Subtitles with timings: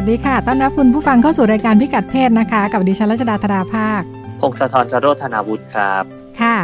[0.00, 4.02] วัสดีค่ะ ต้อนรับคุณผู้ฟังเข้าสู่รายการพิกัดเพศนะคะ กับดิฉันรัชดาธราภาค
[4.40, 6.04] พงศธรจโรธนาวุฒิครับ
[6.40, 6.56] ค่ะ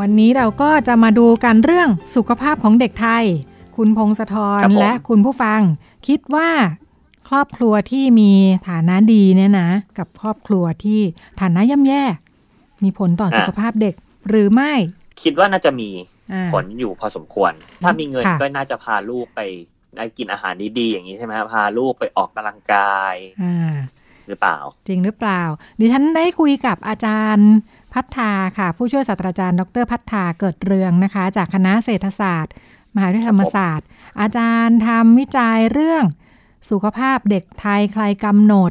[0.00, 3.24] วันนี้เราก็จะมาดูกันเรื่องสุขภาพของเด็กไทย
[3.76, 5.60] คุณพงศธรและคุณผู้ฟัง
[6.08, 6.50] คิดว่า
[7.28, 8.32] ครอบครัวที่มี
[8.68, 11.00] ฐานะดีเนี่ยนะ กับครอบครัวที่
[11.40, 12.04] ฐานะย่ำแย่
[12.82, 13.94] มีผลต่อสุขภาพเด็ก
[14.28, 14.72] หรือไม่
[15.22, 15.88] คิดว่าน่าจะมี
[16.52, 19.40] ผลอยู่พอสมควร ถ้ามีเงินค่ะก็น่าจะพาลูกไป
[19.96, 23.74] ได้กินอาหารดีๆอย่างนี้ใช่ไหมครับพาลูกไปออกกำลังกายอ่า
[24.28, 25.42] หรือเปล่า จริงหรือเปล่า
[25.78, 27.50] ดิฉันได้คุยกับอาจารย์
[27.94, 32.52] พัฒนาค่ะ ผู้ช่วยศาสตราจารย์ ดรพัฒนาเกิดเรืองนะคะ จากคณะเศรษฐศาสตร์
[32.94, 33.86] มหาวิทยาลัยธรรมศาสตร์
[34.20, 36.04] อาจารย์ทำวิจัยเรื่อง
[36.70, 38.70] สุขภาพเด็กไทยใครกำหนด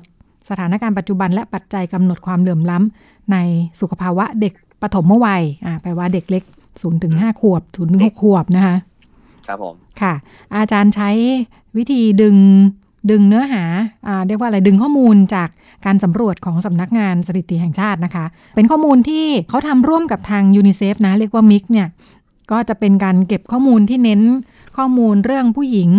[0.49, 3.37] สถานการณ์ปัจจุบันและปัจจัยกำหนดความเหลื่อมล้ำใน
[3.81, 8.75] สุขภาวะเด็กปฐมวัยอ่าแปลว่าเด็กเล็ก0ถึง5ขวบ0ถึง6ขวบนะคะ
[9.49, 10.13] ครับผม ค่ะ
[10.55, 11.09] อาจารย์ใช้
[11.77, 12.35] วิธีดึง
[13.11, 13.63] ดึงเนื้อหา
[14.07, 15.49] อ่าเรียกว่าอะไรดึงข้อมูลจาก
[15.85, 18.25] การสำรวจของสำนักงานสถิติแห่งชาตินะคะ
[18.55, 21.87] เป็นข้อมูลที่เขาทำร่วมกับทางยูนิเซฟนะ เรียกว่า MICS เนี่ย
[22.51, 24.21] ก็จะเป็นการเก็บข้อมูลที่เน้น
[24.77, 25.89] ข้อมูลเรื่องผู้หญิง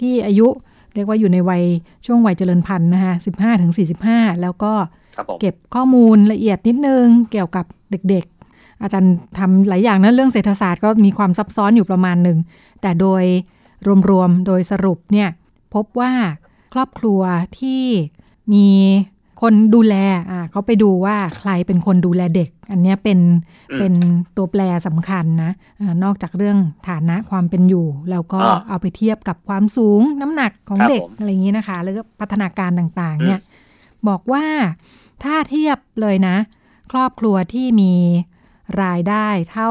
[0.00, 0.48] ที่อายุ
[0.94, 1.62] เรียกว่าอยู่ในวัย
[2.06, 3.72] ช่วงวัยเจริญพันธุ์นะคะ15ถึง
[4.06, 4.72] 45แล้วก็
[5.16, 8.33] ครับผมเก็บข้อมูลละเอียดนิดนึงเกี่ยวกับเด็กๆ
[8.82, 12.38] อาจารย์ทำหลายอย่างนะเรื่องเศรษฐศาสตร์ก็มีความซับซ้อนอยู่ประมาณหนึ่ง
[12.82, 13.24] แต่โดย
[14.10, 15.28] รวมๆ โดยสรุปเนี่ย
[15.74, 16.12] พบว่า
[16.74, 17.20] ครอบครัว
[17.58, 17.82] ที่
[18.52, 18.68] มี
[19.42, 19.94] คนดูแล
[20.30, 23.18] อ่าเขาไปดูว่าใครเป็นคนดูแลเด็ก อันเนี้ยเป็น
[23.70, 23.94] อืมเป็น
[24.36, 33.40] ตัวแปรสำคัญนะอานอกจากเรื่องฐานะความเป็นอยู่ แล้วก็อ่าเอาไปเทียบกับความสูงน้ำหนักของครับเด็กผมอะไรอย่างนี้นะคะแล้วก็พัฒนาการต่างๆเนี่ย
[34.08, 34.44] บอกว่า
[35.24, 36.36] ถ้าเทียบเลยนะ
[36.92, 37.92] ครอบครัวที่มี
[38.82, 39.70] รายได้เท่า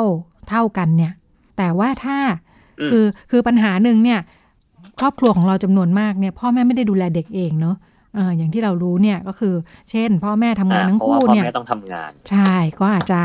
[0.49, 1.13] เท่ากันเนี่ย
[1.57, 2.17] แต่ว่าถ้า
[2.79, 4.19] อืมคือคือปัญหาหนึ่งเนี่ย
[4.99, 7.75] ครอบครัวของเราจำนวนมากเนี่ยพ่อแม่ไม่ได้ดูแลเด็กเองเนาะ
[8.15, 9.53] เอออย่างที่เรารู้เนี่ยก็คือ
[9.89, 13.19] เช่น พ่อแม่ทำงานอ่าทั้งเพราะว่าคู่พ่อเนี่ยแม่ต้องทำงาน ใช่ก็อาจจะ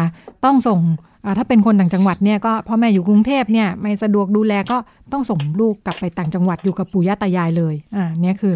[0.45, 0.81] ต้องส่ง
[1.25, 4.79] อ่าถ้าเป็นคนต่างจังหวัดเนี่ยก็พ่อแม่อยู่กรุงเทพเนี่ยไม่สะดวกดูแลก็
[5.13, 8.55] ต้องส่งลูกกลับไปต่างจังหวัดอยู่กับปู่ย่าตายายเลยอ่าเนี่ยคือ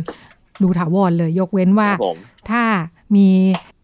[0.62, 2.16] ดูถาวรเลยยกเว้นว่าครับผม
[2.50, 2.62] ถ้า
[3.16, 3.28] มี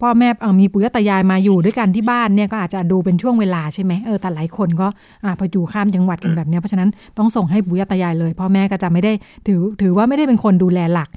[0.00, 4.86] พ่อแม่เอ่อมีปู่ย่าตายายมาอยู่ด้วยกันที่บ้านเนี่ยก็อาจจะดูเป็นช่วงเวลาใช่ไหมเออแต่หลายคนก็
[5.24, 9.12] อ่าพออยู่ข้ามจังหวัดกันแบบเนี้ยเพราะฉะนั้นต้องส่งให้ปู่ย่าตายายเลยพ่อแม่ก็จะไม่ได้
[9.46, 11.08] ถือถือว่าไม่ได้เป็นคนดูแลหลัก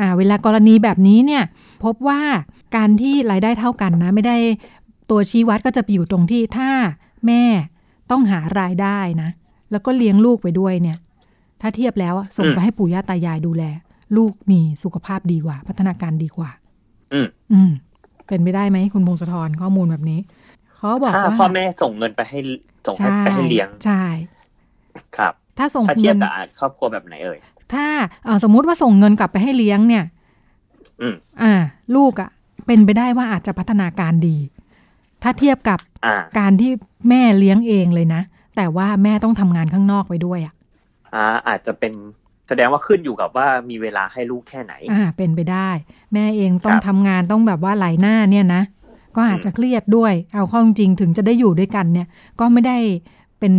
[0.00, 1.42] อ่าเวลากรณีแบบนี้เนี่ย
[1.84, 2.20] พบว่า
[2.76, 4.36] การที่รายได้เท่ากันนะ ไม่ได้
[5.10, 6.70] ตัวชี้วัดก็จะไปอยู่ตรงที่ถ้า
[7.26, 7.42] แม่
[8.10, 9.30] ต้องหารายได้นะ
[9.70, 10.98] แล้วก็เลี้ยงลูกไปด้วยเนี่ย
[11.60, 13.64] ถ้าเทียบแล้วส่งไปให้ปู่ย่าตายายดูแล
[14.16, 16.50] ลูกมีสุขภาพดีกว่า พัฒนาการดีกว่า
[17.12, 17.70] อืมอืม
[18.26, 20.20] เป็นไปได้ไหมคุณพงศธรข้อมูลแบบนี้
[20.76, 22.38] เขาบอกถ้าว่าพ่อแม่ส่งเงินไปให้
[22.86, 24.04] ส่งให้ใช่ไปให้เลี้ยงใช่
[25.16, 27.38] ครับ ถ้าส่งถ้าเทียบเงินกับครอบครัวแบบไหนเอ่ย
[27.74, 27.86] ถ้า
[28.24, 30.04] เอ่อสมมุติว่าส่งเงินกลับไปให้เลี้ยงเนี่ย
[31.00, 31.54] อืมอ่า
[31.96, 32.30] ลูกอะ่ะ
[32.66, 34.36] เป็นไปได้ว่าอาจจะพัฒนาการดี
[35.22, 36.70] ถ้าเทียบกับอ่าการที่
[37.08, 38.22] แม่เลี้ยงเองเลยนะ
[38.56, 40.54] แต่ว่าแม่ต้องทำงานข้างนอกไปด้วยอะ่ะ
[41.14, 41.92] อ่าอาจจะเป็น
[42.50, 45.68] แสดงว่าขึ้นอยู่กับว่ามีเวลาให้ลูกแค่ไหน อ่า เป็นไปได้
[46.12, 48.62] แม่เองต้องครับทำงานต้องแบบว่าไหลหน้าเนี่ยนะ
[49.16, 52.06] ก็อาจจะเครียดด้วย เอาเข้าจริงๆถึงจะได้อยู่ด้วยกันเนี่ย
[52.40, 52.78] ก็ไม่ได้
[53.40, 53.54] เป็น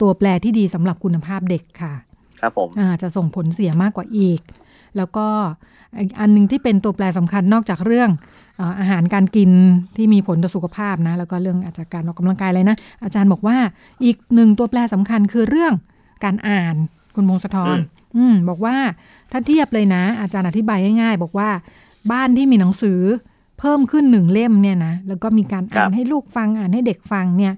[0.00, 1.94] ตัวแปรที่ดีสำหรับคุณภาพเด็กค่ะ
[2.40, 4.40] ครับผมอาจะส่งผลเสียมากกว่าอีก
[4.96, 5.26] แล้วก็
[5.98, 8.10] อีกอันหนึงที่เป็นตัวแปรสำคัญนอกจากเรื่อง
[8.56, 9.50] เอ่ออาหารการกิน
[9.96, 13.56] ที่มีผลต่อสุขภาพนะ แล้วก็เรื่องอาจจะการออกกำลังกายเลยนะ อาจารย์บอกว่า
[14.04, 15.72] อีกหนึ่งตัวแปรสำคัญคือเรื่อง
[16.24, 16.74] การอ่าน
[17.14, 17.95] คุณพงศธรอืมอื
[18.32, 18.76] มบอกว่า
[19.32, 21.48] ถ้าเทียบเลยนะ อาจารย์อธิบายง่ายๆบอกว่า
[22.12, 23.00] บ้านที่มีหนังสือ
[23.58, 27.54] เพิ่มขึ้นหนึ่งเล่มเนี่ยนะแล้วก็มีการอ่านให้ลูกฟังอ่านให้เด็กฟังเนี่ย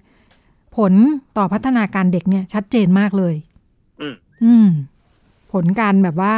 [0.76, 0.92] ผล
[1.36, 3.34] ต่อพัฒนาการเด็กเนี่ย ชัดเจนมากเลย
[4.00, 4.14] อืม
[4.44, 4.68] อืม
[5.52, 6.34] ผลการแบบว่า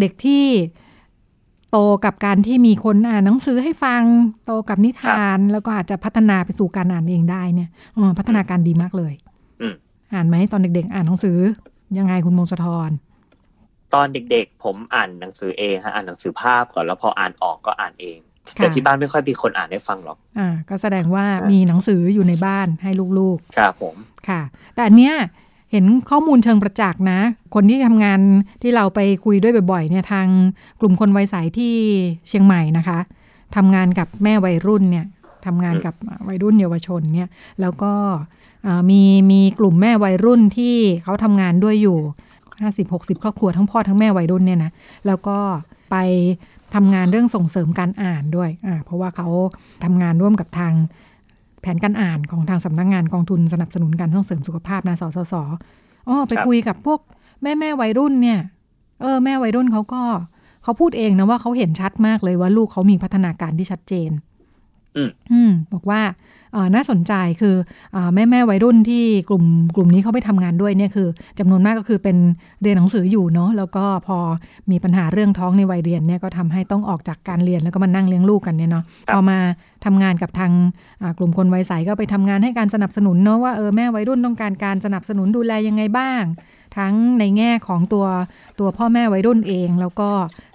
[0.00, 0.44] เด็กที่
[1.70, 4.02] โตกับการที่มีคนอ่านหนังสือให้ฟัง
[4.44, 9.12] โตกับนิทาน แล้วก็อาจจะพัฒนาไปสู่การอ่านเองได้เนี่ยอ๋อพัฒนาการดีมากเลย
[9.60, 9.74] อืม
[10.14, 11.38] อ่านไหมตอนเด็กๆ อ่านหนังสือ
[11.98, 12.90] ยังไงคุณมงสะทร
[13.94, 18.18] ตอนเด็กๆ ผมอ่านหนังสือเองฮะอ่านหนังสือภาพก่อนแล้วพออ่านออกก็อ่านเอง
[18.56, 24.42] ค่ะแต่ที่บ้านไม่ค่อยมีคนอ่านให้ฟังหรอก อ่า ก็แสดงว่ามีหนังสืออยู่ในบ้านให้ลูกครับผมๆค่ะ
[24.74, 25.14] แต่อันเนี้ย
[25.72, 27.20] เห็นข้อมูลเชิงประจักษ์นะ
[27.54, 28.20] คนที่ทำงาน
[28.62, 30.26] ที่เราไปคุยด้วยบ่อยๆ เนี่ยทาง
[30.80, 31.74] กลุ่มคนวัยใสที่
[32.28, 32.98] เชียงใหม่นะคะ
[33.56, 35.06] ทำงานกับแม่วัยรุ่นเนี่ย
[35.46, 35.94] ทำงานกับ
[36.28, 37.28] วัยรุ่นเยาวชนเนี่ย
[37.60, 37.92] แล้วก็
[38.90, 41.98] มีมีกลุ่มแม่วัยรุ่นที่เขาทำงานด้วยอยู่
[42.62, 44.72] ห้าสิบหกสิบครอบครัวทั้งพ่อทั้งแม่วัยรุ่นเนี่ยนะ
[45.06, 45.36] แล้วก็
[45.90, 45.96] ไป
[46.74, 49.28] ทำงานเรื่องส่งเสริมการอ่านด้วยอ่าเพราะว่าเขา
[49.84, 50.72] ทำงานร่วมกับทาง
[51.62, 55.34] แผนการอ่านของทางสำนักงงานกองทุนสนับสนุนการส่งเสริมสุขภาพนะสสส
[56.08, 57.00] อ๋อไปคุยกับพวก
[57.42, 58.40] แม่แม่วัยรุ่นเนี่ย
[59.00, 60.02] เออ แม่วัยรุ่นเขาก็
[60.62, 64.10] เขาพูดเองนะว่าเขาเห็นชัดมากเลยว่าลูกเขามีพัฒนาการที่ชัดเจน
[65.32, 66.00] อืมบอกว่า
[66.74, 67.54] น่าสนใจคือ
[67.96, 69.44] อแม่แม่วัยรุ่นที่กลุ่ม
[69.76, 71.08] กลุ่มนี้เขาไปทำงานด้วยเนี่ยคือ
[71.38, 72.16] จำนวนมากก็คือเป็น
[72.62, 74.18] เรียนหนังสืออยู่เนาะแล้วก็พอ
[74.70, 79.38] มีปัญหาเรื่องท้องในวัยเรียนเนี่ยก็ทำให้ต้องออกจากการเรียนแล้วก็มานั่งเลี้ยงลูกกันเนี่ยเนาะพอมา
[79.84, 80.52] ทำงานกับทาง
[81.18, 86.22] กลุ่มคนวัยใสก็ไปทำงานให้การสนับสนุนเนาะว่าเออแม่วัยรุ่นต้องการการสนับสนุนดูแลยังไงบ้าง
[86.76, 88.06] ทั้งในแง่ของตัว
[88.58, 90.10] ตัวพ่อแม่วัยรุ่นเอง แล้วก็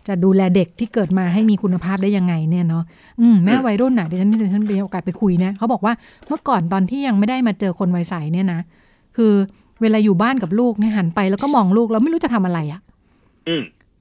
[0.07, 2.83] จะดูแลเด็กที่เกิดมาให้มีคุณภาพได้ยังไงเนี่ยเนาะ
[3.21, 5.93] อืมแม่วัยรุ่นน่ะดิฉันดิฉันมีโอกาสไปคุยนะเขาบอกว่า
[6.27, 8.59] เมื่อก่อนตอนที่ยังไม่ได้มาเจอคนวัยใสเนี่ยนะ
[9.17, 9.33] คือ
[9.81, 12.81] เวลาอยู่บ้านกับลูกเนี่ยหันไปแล้วก็มองลูกแล้วไม่รู้จะทำอะไรอะ่ะ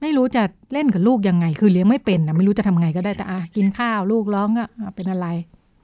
[0.01, 4.65] ไม่รู้จะเล่นกับลูกยังไง คือเลี้ยงไม่เป็นนะไม่รู้จะทำไงก็ได้แต่อะกินข้าวลูกร้องก็
[4.95, 5.27] เป็นอะไร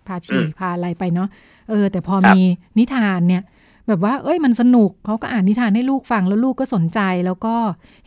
[0.07, 1.27] พาฉี่พาอะไรไปเนาะ
[1.69, 2.39] เออ แต่พอมี
[2.77, 3.44] นิทานเนี่ย
[3.88, 7.56] แบบว่า เอ้ยมันสนุกเขาก็อ่านนิทานให้ลูกฟังแล้วลูกก็สนใจ แล้วก็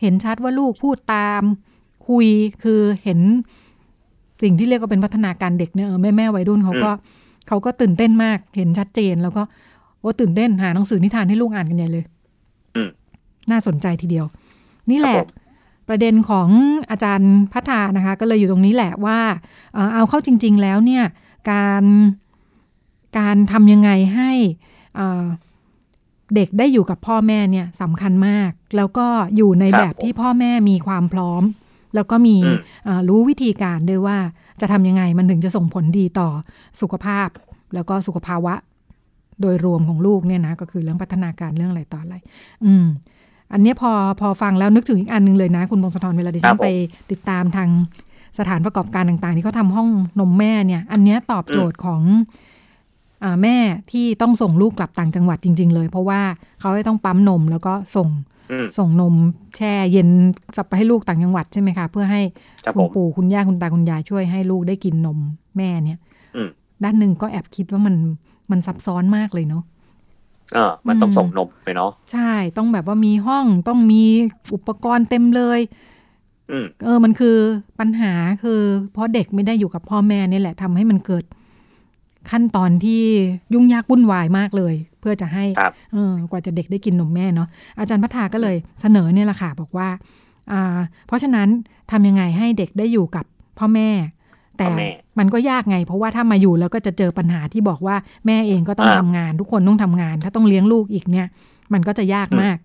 [0.01, 1.41] เห็นชัดว่าลูกพูดตาม
[2.07, 2.27] คุย
[2.63, 3.19] คือเห็น
[4.41, 6.91] สิ่งที่เรียกว่าเป็นพัฒนาการเด็กเนี่ยแม่แม่วัยรุ่นเขาก็
[7.47, 9.43] เขาก็ตื่นเต้นมากเห็นชัดเจน แล้วก็
[9.99, 12.05] โอ้ตื่นเต้นหาหนังสือนิทานให้ลูกอ่านกันใหญ่เลย
[13.51, 14.25] น่าสนใจทีเดียว
[14.91, 15.17] นี่แหละ
[15.87, 16.49] ประเด็นของ
[16.91, 19.19] อาจารย์พัฒนานะคะ ก็เลยอยู่ตรงนี้แหละว่า
[19.93, 21.03] เอาเข้าจริง ๆ แล้วเนี่ย
[21.51, 21.83] การ
[23.19, 24.31] การทำยังไงให้
[26.35, 31.43] เด็กได้อยู่กับพ่อแม่เนี่ยสำคัญมาก แล้วก็อยู่ในแบบที่พ่อแม่มีความพร้อม
[31.95, 32.35] แล้วก็มี
[33.09, 34.17] รู้วิธีการด้วยว่า
[34.61, 36.29] จะทำยังไงมันถึงจะส่งผลดีต่อ
[36.81, 37.27] สุขภาพ
[37.75, 38.53] แล้วก็สุขภาวะ
[39.41, 42.15] โดยรวมของลูกเนี่ยนะก็คือเรื่องพัฒนาการเรื่องอะไรต่ออะไร
[42.65, 42.85] อืม
[43.53, 43.91] อันนี้พอ
[44.21, 46.69] พอฟังแล้วนึกถึงอีกอันนึงเลยนะ คุณบงสะทอนเวลาดิฉันไป
[47.11, 47.69] ติดตามทาง
[48.39, 52.01] สถานประกอบการต่าง ๆ ที่เขาทาห้องนมแม่เนี่ย อันนี้ตอบโจทย์ของ
[53.41, 53.57] แม่
[53.91, 56.21] ที่ต้องส่งลูกกลับต่างจังหวัดจริง ๆ เลย เพราะว่า
[56.59, 58.07] เขาต้องปั๊มนมแล้วก็ส่ง
[58.77, 59.15] ส่งนม
[59.57, 60.09] แช่เย็น
[60.55, 62.21] สับไปให้ลูกต่างจังหวัดใช่ไหมคะ เพื่อให้
[62.75, 65.19] คุณปู่คุณย่าคุณตาคุณยายช่วยให้ลูกได้กินนม
[65.57, 65.99] แม่เนี่ย
[66.83, 67.95] ด้านหนึ่งก็แอบคิดว่ามัน
[68.51, 69.63] มันซับซ้อนมากเลยเนาะ
[70.53, 74.03] เออมันต้องส่งนมไปเนาะใช่ต้องแบบว่ามีห้องต้องมี
[74.53, 75.59] อุปกรณ์เต็มเลย
[76.83, 77.37] เออมันคือ
[77.79, 78.13] ปัญหา
[78.43, 78.59] คือ
[78.93, 81.23] เพราะเด็กไม่ได้อยู่กับพ่อแม่นี่แหละทำให้มันเกิด
[82.31, 83.01] ขั้นตอนที่
[83.53, 85.45] ยุ่งยากวุ่นวายมากเลย เพื่อจะให้
[85.93, 87.47] เออกว่าจะเด็กได้กินนมแม่เนาะ
[87.79, 89.89] อาจารย์พัฒนาก็เลยเสนอเนี่ยแหละค่ะบอกว่า
[90.51, 90.77] อ่า
[91.07, 91.47] เพราะฉะนั้น
[91.91, 93.25] ทำยังไงให้เด็กได้อยู่กับ
[93.59, 93.89] พ่อแม่
[94.57, 94.67] แต่
[95.19, 97.95] มันก็ยากไง เพราะว่าถ้ามาอยู่แล้วก็จะเจอปัญหาที่บอกว่า
[98.25, 101.27] แม่เองก็ต้องทำงาน ทุกคนต้องทำงาน ถ้าต้องเลี้ยงลูกอีกเนี่ย
[101.73, 102.57] มันก็จะยากมาก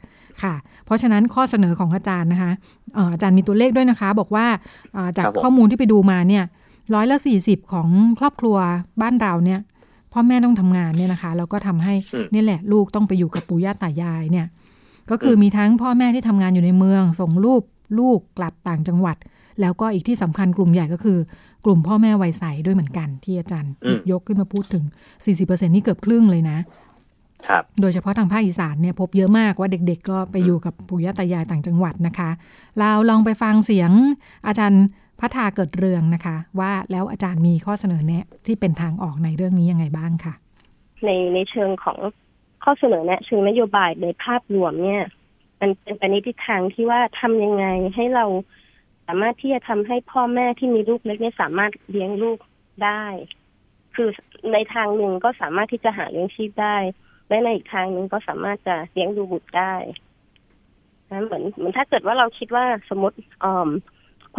[0.43, 0.54] ค่ะ
[0.84, 2.52] เพราะฉะนั้นข้อเสนอของอาจารย์นะคะ
[3.12, 4.46] อาจารย์มีตัวเลขด้วยนะคะ บอกว่า
[5.19, 6.44] จากข้อมูลที่ไปดูมาเนี่ย
[6.94, 7.88] ร้อยละสี่สิบของ
[8.19, 8.56] ครอบครัว
[9.02, 9.61] บ้านเราเนี่ย
[10.12, 11.94] พ่อแม่ต้องทำงานเนี่ยนะคะแล้วก็ทำให้
[12.35, 14.46] นี่แหละลูกต้องไปอยู่กับปู่ย่าตายายเนี่ย
[15.11, 17.62] ก็คือมีทั้งพ่อแม่ที่ทำงานอยู่ในเมือง ส่งลูก
[17.99, 19.16] ลูกกลับต่างจังหวัด
[19.61, 21.18] แล้วก็อีกที่สำคัญกลุ่มใหญ่ก็คือ
[21.64, 23.73] กลุ่มพ่อแม่วัยใสด้วยเหมือนกันที่อาจารย์
[24.11, 24.85] ยกขึ้นมาพูดถึง
[25.28, 26.59] 40%นี่เกือบครึ่งเลยนะ
[27.49, 32.30] ครับ โดยเฉพาะทางภาคอีสานเนี่ยพบเยอะมากว่าเด็ก ๆ ก็ไปอยู่กับปู่ย่าตายายต่างจังหวัดนะคะ
[32.78, 33.90] เราลองไปฟังเสียง
[34.47, 34.85] อาจารย์
[35.20, 40.34] พัฒนาเกิดเรืองนะคะ ว่าแล้วอาจารย์มีข้อเสนอแนะที่เป็นทางออกในเรื่องนี้ยังไงบ้างคะ
[41.04, 41.98] ในในเชิงของ
[42.64, 45.04] ข้อเสนอแนะเชิงนโยบายในภาพรวมเนี่ย
[45.60, 48.25] มันเป็นไปในทิศทางที่ว่าทำยังไงให้เรา
[49.06, 52.38] สามารถที่จะทำให้พ่อแม่ที่มีลูกเล็กเนี่ยสามารถเลี้ยงลูก
[52.84, 53.04] ได้
[53.94, 54.08] คือ
[54.52, 56.76] ในทางหนึ่งก็สามารถที่จะหาเลี้ยงชีพได้
[57.28, 59.75] และในอีกทางหนึ่งก็สามารถจะเลี้ยงดูบุตรได้
[61.10, 63.68] นะเหมือนเหมือนถ้าเกิดว่าเราคิดว่าสมมติออ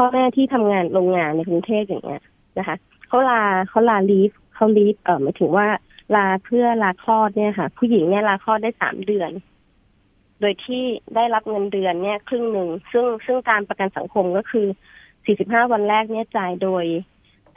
[0.01, 2.21] พ่อแม่ที่ทำงานโรงงานในกรุงเทพอย่างเงี้ย
[2.59, 2.75] นะคะ
[3.07, 5.67] เขาลาเขาลาลีฟเขาลีฟเออหมายถึงว่า
[6.15, 9.31] ลาเพื่อลาคลอดเนี่ยค่ะ ผู้หญิงเนี่ยลาคลอดได้สามเดือน
[10.39, 10.83] โดยที่
[11.15, 14.67] ได้รับเงินเดือนเนี่ยครึ่งหนึ่งซึ่งซึ่งการประกันสังคมก็คือ
[15.25, 16.83] สี่สิบห้าวันแรกเนี่ยจ่ายโดย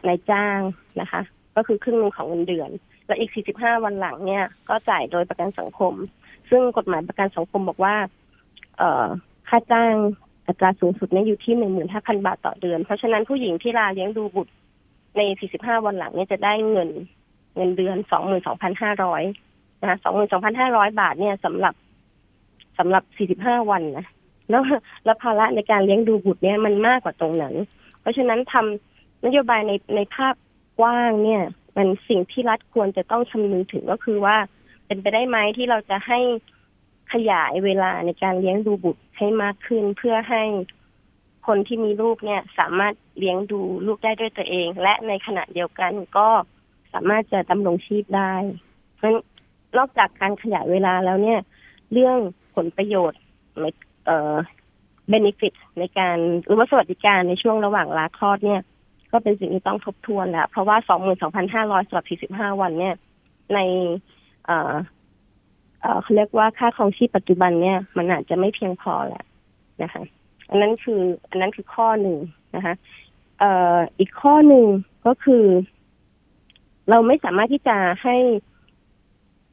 [0.07, 0.59] นายจ้าง
[1.01, 1.21] นะคะ
[1.57, 2.71] ก็คือครึ่งหนึ่งของเงินเดือน
[3.07, 5.95] และอีกสี่สิบห้าวันหลังเนี่ย ก็จ่ายโดยประกันสังคม
[6.51, 7.97] ซึ่งกฎหมายประกันสังคมบอกว่า
[8.79, 9.07] เอ่อ
[9.49, 9.95] ค่าจ้าง
[10.47, 14.53] อัตราสูงสุดเนี่ยอยู่ที่หนึ่งหมื่นห้าพันบาทต่อเดือน เพราะฉะนั้นผู้หญิงที่ลาเลี้ยงดูบุตร
[15.17, 16.91] ในสี่สิบห้าวันหลังเนี่ยจะได้เงิน
[17.57, 19.23] เงินเดือนสองหมื่นสองพันห้าร้อย
[19.83, 21.75] นะสองหมื่นสองพันห้าร้อยบาทเนี่ยสำหรับ
[22.79, 24.07] สำหรับสี่สิบห้าวันนะ
[24.51, 24.63] แล้ว
[25.05, 27.55] แล้วภาระในการเลี้ยงดูบุตรเนี่ยมันมากกว่าตรงนั้น
[28.01, 30.35] เพราะฉะนั้นทำนโยบายในในภาพ
[30.81, 31.43] กว้างเนี่ย
[31.77, 34.37] มันสิ่งที่รัฐควรจะต้องคำนึงถึงก็คือว่า
[34.87, 36.19] เป็นไปได้ไหมที่เราจะให้
[37.13, 40.43] ขยายเวลาในการเลี้ยงดูบุตรให้มากขึ้น เพื่อให้
[41.47, 46.29] คนที่มีลูกเนี่ย สามารถเลี้ยงดูลูกได้ด้วยตัวเอง และในขณะเดียวกันก็
[46.93, 48.33] สามารถจะดำรงชีพได้
[48.97, 49.13] เพราะ
[49.79, 51.41] นอกจากการขยายเวลาแล้วเนี่ย
[51.93, 52.19] เรื่อง
[52.55, 53.21] ผลประโยชน์
[54.07, 54.35] เอ่อ
[55.09, 56.17] เบนฟิตในการ
[56.47, 58.61] หรือว่าสวัสดิการในช่วงระหว่างลาคลอดเนี่ย
[59.13, 62.95] ก็เป็นสิ่งที่ต้องทบทวนแล้ว เพราะว่าสองหมื่นสองพันห้าร้อยสำหรับสี่สิบห้าวันเนี่ย
[63.55, 63.59] ใน
[66.03, 69.25] เขาเรียกว่าค่าครองชีพปัจจุบันเนี่ย มันอาจจะไม่เพียงพอแล้ว
[69.83, 70.03] นะคะ
[70.49, 72.19] อันนั้นคือ อันนั้นคือข้อหนึ่ง
[72.57, 72.75] นะคะ
[73.39, 74.65] เอ่ออีกข้อหนึ่ง
[75.07, 75.45] ก็คือ
[76.91, 78.17] เราไม่สามารถที่จะให้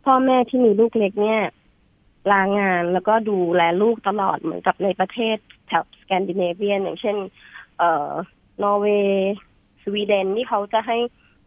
[0.06, 1.42] พ่อแม่ที่มีลูกเล็กเนี่ย
[2.32, 7.18] ลางานแล้วก็ดูแลลูกตลอดเหมือนกับในประเทศแถบสแกนดิเนเวียนอย่างเช่น
[7.78, 8.12] เอ่อ
[8.64, 9.34] นอร์เวย์
[9.84, 10.98] สวีเดนที่เขาจะให้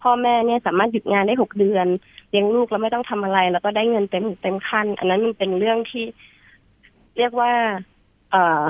[0.03, 1.87] พ่อแม่เนี่ยสามารถหยุดงานได้หกเดือน
[2.33, 6.05] เลี้ยงลูกแล้วไม่ต้องทำอะไร แล้วก็ได้เงินเต็มเต็มขั้น อันนั้นมันเป็นเรื่องที่
[7.17, 7.53] เรียกว่า
[8.31, 8.62] เอ่อ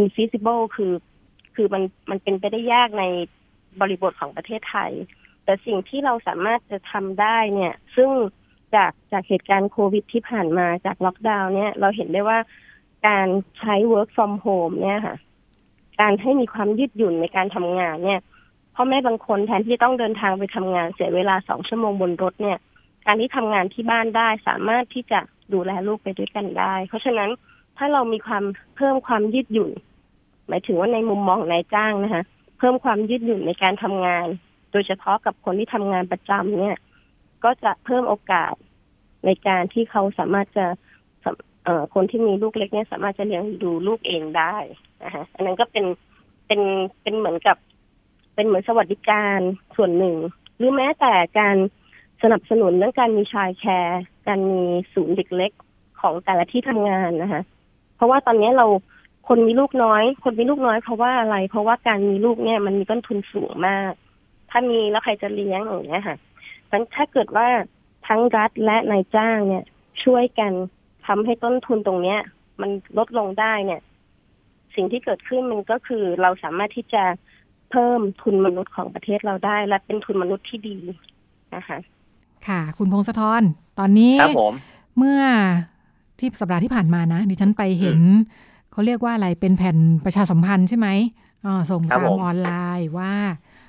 [0.00, 0.92] infeasible คือ
[1.54, 3.04] คือมันมันเป็นไปได้ยากใน
[3.80, 4.92] บริบทของประเทศไทย
[5.44, 8.10] แต่สิ่งที่เราสามารถจะทำได้เนี่ย ซึ่ง
[8.74, 12.38] จากจากเหตุการณ์โควิดที่ผ่านมาจากล็อกดาวน์เนี่ย เราเห็นได้ว่า
[13.08, 13.28] การ
[13.58, 15.16] ใช้ work from home เนี่ยค่ะ
[16.00, 18.20] การให้มีความยืดหยุ่นในการทำงานเนี่ย
[18.74, 22.58] พ่อแม่บางคนแทนที่ต้องเดินทางไปทำงานเสียเวลาสองชั่วโมงบนรถเนี่ย
[23.06, 25.20] การที่ทำงานที่บ้านได้สามารถที่จะ
[25.52, 27.30] ดูแลลูกไปด้วยกันได้ เพราะฉะนั้น
[27.76, 28.44] ถ้าเรามีความ
[28.76, 29.70] เพิ่มความยืดหยุ่น
[30.48, 32.24] หมายถึงว่าในมุมมองนายจ้างนะคะ
[32.58, 34.26] เพิ่มความยืดหยุ่นในการทำงาน
[34.72, 36.78] โดยเฉพาะกับคนที่ทำงานประจำเนี่ย
[37.44, 38.54] ก็จะเพิ่มโอกาส
[39.26, 40.66] ในการที่เขาสามารถจะ
[41.64, 44.56] เอ่อคนที่มีลูกเล็กเนี่ยสามารถจะเลี้ยงดูลูกเองได้
[45.04, 45.84] นะคะอันนั้นก็เป็น
[46.46, 46.60] เป็น
[47.02, 47.56] เป็นเหมือนกับ
[48.34, 49.38] เป็นเหมือนสวัสดิการ
[49.76, 50.16] ส่วนหนึ่ง
[50.56, 51.56] หรือแม้แต่การ
[52.22, 54.60] สนับสนุนเรื่องการมีชายแคร์การมี
[54.94, 55.52] ศูนย์เด็กเล็ก
[56.00, 57.42] ของแต่ละที่ทำงานนะคะ
[57.96, 58.66] เพราะว่าตอนนี้เรา
[59.28, 63.92] คนมีลูกน้อย คนมีลูกน้อยเพราะว่าอะไร เพราะว่าการมีลูกเนี่ยมันมีต้นทุนสูงมาก
[64.50, 66.16] ถ้ามีแล้วใครจะเลี้ยงอย่างเงี้ยค่ะ
[66.66, 67.48] เพราะถ้าเกิดว่า
[68.08, 69.64] ทั้งรัฐและนายจ้างเนี่ย
[70.04, 70.52] ช่วยกัน
[71.06, 72.20] ทำให้ต้นทุนตรงเนี้ย
[72.60, 73.80] มันลดลงได้เนี่ย
[74.74, 77.04] สิ่งที่เกิดขึ้นมันก็คือเราสามารถที่จะ
[77.70, 80.78] เพิ่มทุนมนุษย์ของประเทศเราได้ และเป็นทุนมนุษย์ที่ดี
[81.56, 81.78] นะคะ
[82.48, 83.42] ค่ะ คุณพงศธร
[83.78, 84.52] ตอนนี้ครับผม
[84.98, 85.20] เมื่อ
[86.18, 87.98] ที่สัปดาห์ที่ผ่านมานะ ดิฉันไปเห็น
[88.72, 90.88] เขาเรียกว่าอะไรเป็นแผ่นประชาสัมพันธ์ใช่ไหม
[91.46, 93.12] อ่าส่งครับตามผมออนไลน์ว่า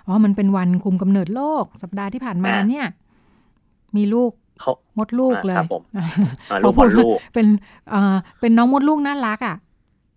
[0.07, 2.85] อ๋อมันเป็นวันคุมกำเนิดโลก สัปดาห์ที่ผ่านมาอ่าเนี่ย
[3.95, 6.05] มีลูกเขามดลูกเลยครับผมอ่า
[6.63, 7.47] พลูอกบพูอดลลูกเป็น
[7.89, 9.55] เอ่อเป็นน้องมดลูกน่ารักอะ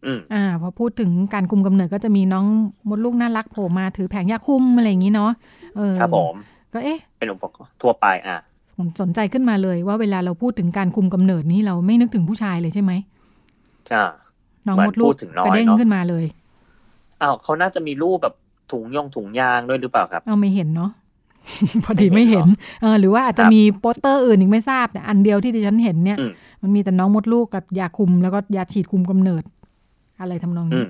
[0.07, 2.47] อืมอ่า พอพูดถึงการคุมกำเนิดก็จะมีน้อง
[2.89, 5.33] มดลูกน่ารักโผล่มาถือแผงยาคุมอะไรอย่างนี้เนาะ
[5.77, 6.35] เออครับผม
[6.75, 8.37] ก็เอ๊ะเป็นอุปกรณ์ทั่วไปอะ
[8.77, 12.93] ผมสนใจขึ้นมาเลยว่าเวลาเราพูดถึงการคุมกำเนิดนี้เราไม่นึกถึงผู้ชายเลยใช่ไหม
[13.93, 14.05] อ่า
[14.69, 16.25] น้องเหมืมอนดลูพูกดถึงน้อยกระเด้งเนอะขึ้นมาเลย
[17.23, 18.35] อ้าวเขาน่าจะมีรูปแบบ
[18.73, 20.91] ถุงยงถุงยางด้วยหรือเปล่าครับเอาไม่เห็นเนาะ
[21.85, 29.45] พอดีไม่ไม่เห็เห็นนเหรอเออหรือว่าอาจจะครับมีโปสเตอร์อื่นอีกไม่ทราบแต่อันเดียวที่ดิฉันเห็นเนี่ยอืมมันมีแต่น้องมดลูกกับยาคุมแล้วก็ยาฉีดคุมกำเนิด
[30.21, 30.89] อะไรทำนองอืนี้ม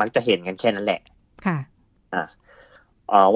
[0.00, 1.00] มักจะเห็นกันแค่นั้นแหละ
[1.46, 1.58] ค่ะ
[2.14, 2.37] อ่าเอ่อ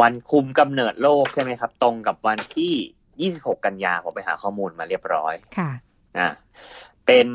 [0.01, 5.71] วันคุมกำเนิดโลกใช่ไหมครับ ตรงกับวันที่ 26 กันยาผมไปหาข้อมูลมาเรียบร้อยค่ะ
[6.19, 6.29] อ่า
[7.07, 7.29] เป็น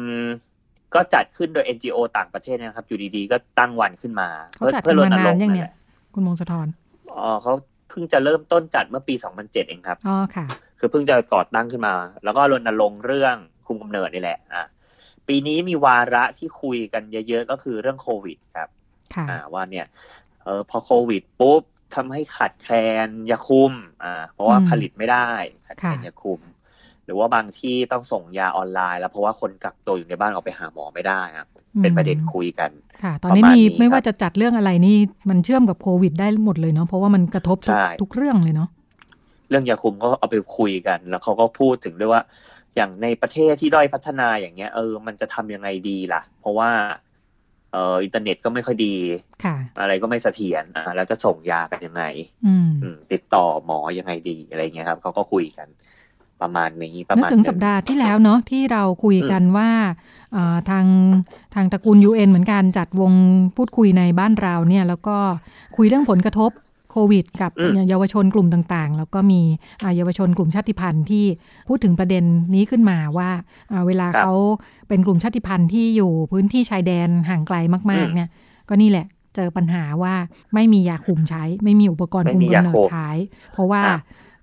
[0.94, 5.72] ก็จัดขึ้นโดย NGO ต่างประเทศนะครับ อยู่ดีๆ ก็ตั้งวันขึ้นมาเขาจัดกันมานานยังเนี่ย
[6.14, 6.68] คุณมงคลธร
[7.16, 7.54] อ๋อเขา
[7.90, 10.46] เพิ่งจะเริ่มต้นจัดเมื่อปี 2007 เองครับอ๋อค่ะ
[10.80, 13.36] คือเพิ่งจะก่อตั้งขึ้นมา แล้วก็รณรงค์เรื่อง
[13.68, 14.64] คุมกำเนิดนี่แหละอะ
[15.28, 18.70] ปีนี้มีวาระที่คุยกันเยอะๆ ก็คือเรื่องโควิดครับ
[19.16, 19.86] ค่ะอ่าว่าเนี่ย
[20.44, 21.62] เออพอโควิดปุ๊บ
[21.96, 22.74] ทำให้ขาดแคล
[23.06, 25.30] นยาคุมอ่าเพราะว่าอืมผลิตไม่ได้
[25.68, 26.42] ขาดแคลนค่ะยาคุม
[27.06, 31.48] หรือว่าบางที่ต้องส่งยาออนไลน์ แล้วเพราะว่าคนกักตัวอยู่ในบ้านออกไปหาหมอไม่ได้ครับ
[31.82, 32.72] เป็นประเด็นคุยกัน
[33.04, 34.96] ค่ะ ตอนนี้ประมาณมีนี้ไม่ครับว่าจะจัดเรื่องอะไรนี่
[35.30, 38.70] มันเชื่อมกับโควิดได้หมดเลยเนาะเพราะว่ามันกระทบทุกใช่ทุกเรื่องเลยเนาะ
[39.50, 42.22] เรื่องยาคุมก็เอาไปคุยกัน แล้วเขาก็พูดถึงด้วยว่า
[42.76, 46.70] อย่างในประเทศที่ด้อยพัฒนาอย่างเงี้ยเออมันจะทำยังไงดีล่ะ เพราะว่า
[47.74, 48.96] เอออินเทอร์เน็ตก็ไม่ค่อยดี
[49.44, 52.04] ค่ะอะไรก็ไม่เสถียรอ่าแล้วจะส่งยากันยังไง
[52.48, 55.68] อืมอืมติดต่อหมอยังไงดีอะไรเงี้ยครับเขาก็คุยกัน
[56.42, 59.70] ประมาณนี้ประนึกมาณถึงหนึ่สัปดาห์ที่แล้วเนาะที่เราคุยกันว่า
[60.34, 60.86] เอ่อทาง
[61.56, 63.14] ทางตระกูล UN เหมือนกันจัดวง
[63.56, 65.18] พูดคุยในบ้านเราเนี่ย แล้วก็
[65.78, 66.52] คุยเรื่องผลกระทบ
[66.92, 69.42] โควิด กับอืมเยาวชนกลุ่มต่างๆ แล้วก็มี
[69.84, 71.26] อ่าเยาวชนกลุ่มชาติพันธุ์ที่
[71.68, 72.24] พูดถึงประเด็น
[72.56, 73.30] นี้ขึ้นมาว่า
[73.72, 74.34] อ่าเวลาเขา
[74.88, 77.58] เป็นกลุ่มชาติพันธุ์ที่อยู่พื้นที่ชายแดนห่างไกล
[77.92, 78.30] มาก ๆ เนี่ย
[78.70, 80.16] ก็นี่แหละเจอปัญหาว่า
[80.54, 83.10] ไม่มียาคุมใช้ ไม่มีอุปกรณ์คุมกำเนิดใช้
[83.54, 83.84] เพราะว่า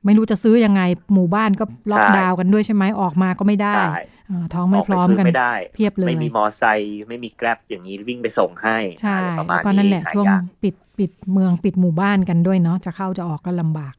[0.04, 0.82] ไม่รู้จะซื้อยังไง
[1.14, 13.94] หมู่บ้านก็ล็อกใช่ดาวน์กันด้วยใช่ไหมออกมาก็ไม่ได้ใช่เออท้องไม่ออกพไปร้อมซื้อกันไม่ได้เพียบเลย ไม่มีมอไซค์ไม่มีแกร็บอย่างนี้วิ่งไปส่งให้ใช่อะไรประมาแล้ณวก็นั่นแหละาช่วงยากปิด ปิดเมืองปิดหมู่บ้านกันด้วยเนาะจะเข้าจะออกก็ลำบาก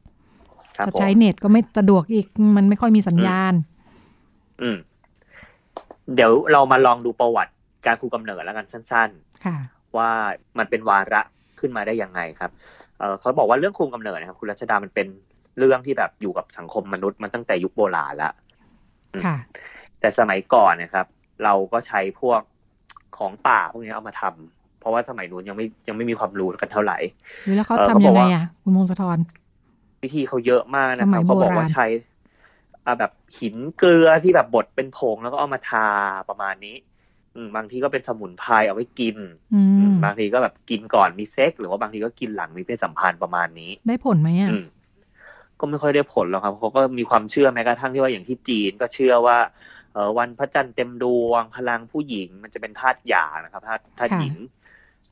[0.76, 2.26] ครับจะผมใช้เน็ตก็ไม่สะดวกอีก
[2.56, 3.54] มันไม่ค่อยมีสัญญาณ
[4.62, 4.76] อืม
[6.14, 7.52] เดี๋ยวเรามาลองดูประวัติ
[7.86, 9.10] การคุมกำเนิดแล้วกันสั้น
[9.44, 10.10] ค่ะๆว่า
[10.58, 11.20] มันเป็นวาระ
[11.60, 12.50] ขึ้นมาได้ยังไงครับ
[12.98, 15.06] เออเขาบอกว่าเรื่องคุมกำเนิดนะครับ คุณรัชดามันเป็น
[15.58, 18.32] เรื่องที่แบบอยู่กับสังคมมนุษย์มาตั้งแต่ยุคโบราณแล้ว
[19.24, 19.36] ค่ะ
[20.00, 21.06] แต่สมัยก่อนนะครับ
[21.44, 22.40] เราก็ใช้พวก
[23.16, 24.55] ของป่าพวกนี้เอามาทำเพ
[24.86, 26.98] ราะว่าสมัยนู้นยังไม่ยังไม่มีความรู้กันเท่าไหร่
[27.42, 29.18] หรือแล้วเขาเออทำเขาบยัอกงไงว่าอะคุณมงคลธร
[30.02, 31.84] วิธีเขาเยอะมากนะสคมัรับยเขาบอกโบราณว่าใช้
[32.86, 35.88] อ่าแบบหินเกลือที่แบบบดเป็นผงแล้วก็เอามาทา
[36.28, 36.76] ประมาณนี้
[37.34, 39.16] อืมบางทีก็เป็นสมุนไพรเอาไว้กิน
[39.52, 44.64] อือืมมบางทีก็แบบกินก่อนมีเซ็กหรือว่าบางทีก็กินหลังมีเพศสัมพันธ์ประมาณนี้ ได้ผลไหมอะอืม
[45.60, 49.38] ก็ไม่ค่อยได้ผลหรอกครับเขาก็มีความเชื่อแม้กระทั่งที่ว่าอย่างที่จีนก็เชื่อว่า
[49.92, 54.34] เออวันพระจันทร์เต็มดวงพลังผู้หญิงมันจะเป็นธาตุหยางนะครับธาตุธาตุค่ะหญิง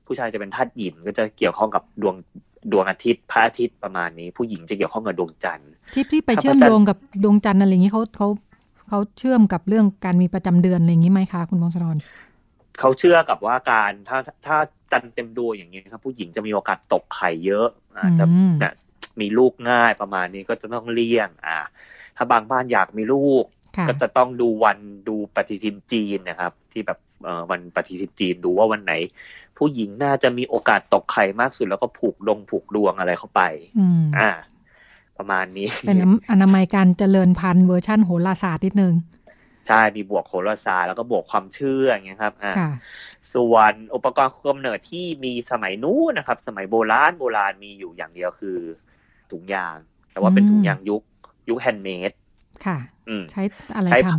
[0.06, 2.14] ผู้ชายจะเป็นธาตุหยินก็จะเกี่ยวข้องกับดวง
[2.72, 8.28] ดวงอาทิตย์พระอาทิตย์ประมาณนี้ ผู้หญิงจะเกี่ยวข้องกับดวงจันทร์ที่ที่ไปถ้าเชื่อมพระจันทร์โยงกับดวงจันทร์อะไรอย่างนี้เขาเขา
[8.88, 11.96] เขาเชื่อมกับเรื่องการมีประจำเดือนอะไรอย่างนี้ไหมคะคุณมงคลธร
[12.80, 14.56] เขาเชื่อกับว่าการถ้าถ้า
[14.92, 17.68] จันทร์เต็มดวงอย่างนี้ยครับ ผู้หญิงจะมีโอกาสตกไข่เยอะ
[17.98, 18.74] อาจจะอืมเนี่ย
[19.20, 21.58] มีลูกง่ายประมาณนี้ก็จะต้องเลี่ยง อ่า
[22.16, 23.44] ถ้าบางบ้านอยากมีลูก
[23.76, 28.92] ค่ะก็จะต้องดูวันดูปฏิทินจีนนะครับ ที่แบบเอ่อวันปฏิทินจีนดูว่าวันไหน
[29.58, 33.42] ผู้หญิงน่าจะมีโอกาสตกไข่มากสุดแล้วก็ผูกดงผูกดวงอะไรเข้าไป
[33.78, 34.30] อืมอ่า
[35.18, 35.98] ประมาณนี้ เป็น
[36.30, 38.94] อนามัยการเจริญพันธุ์เวอร์ชั่นโหราศาสตร์นิดนึง
[39.68, 42.70] ใช่ มีบวกโหราศาสตร์แล้วก็บวกความเชื่ออย่างเงี้ยครับ อ่าค่ะ
[43.34, 48.58] ส่วนอุปกรณ์คุมกำเนิดที่มีสมัยนู้นนะครับ สมัยโบราณโบราณมีอยู่อย่างเดียวคือ
[49.30, 49.76] ถุงยาง
[50.12, 51.02] แต่ว่าเป็นอืมถุงยางยุค
[51.48, 52.12] ยุค handmade
[52.66, 53.42] ค่ะอืมใช้
[53.74, 54.10] อะไรใช้ท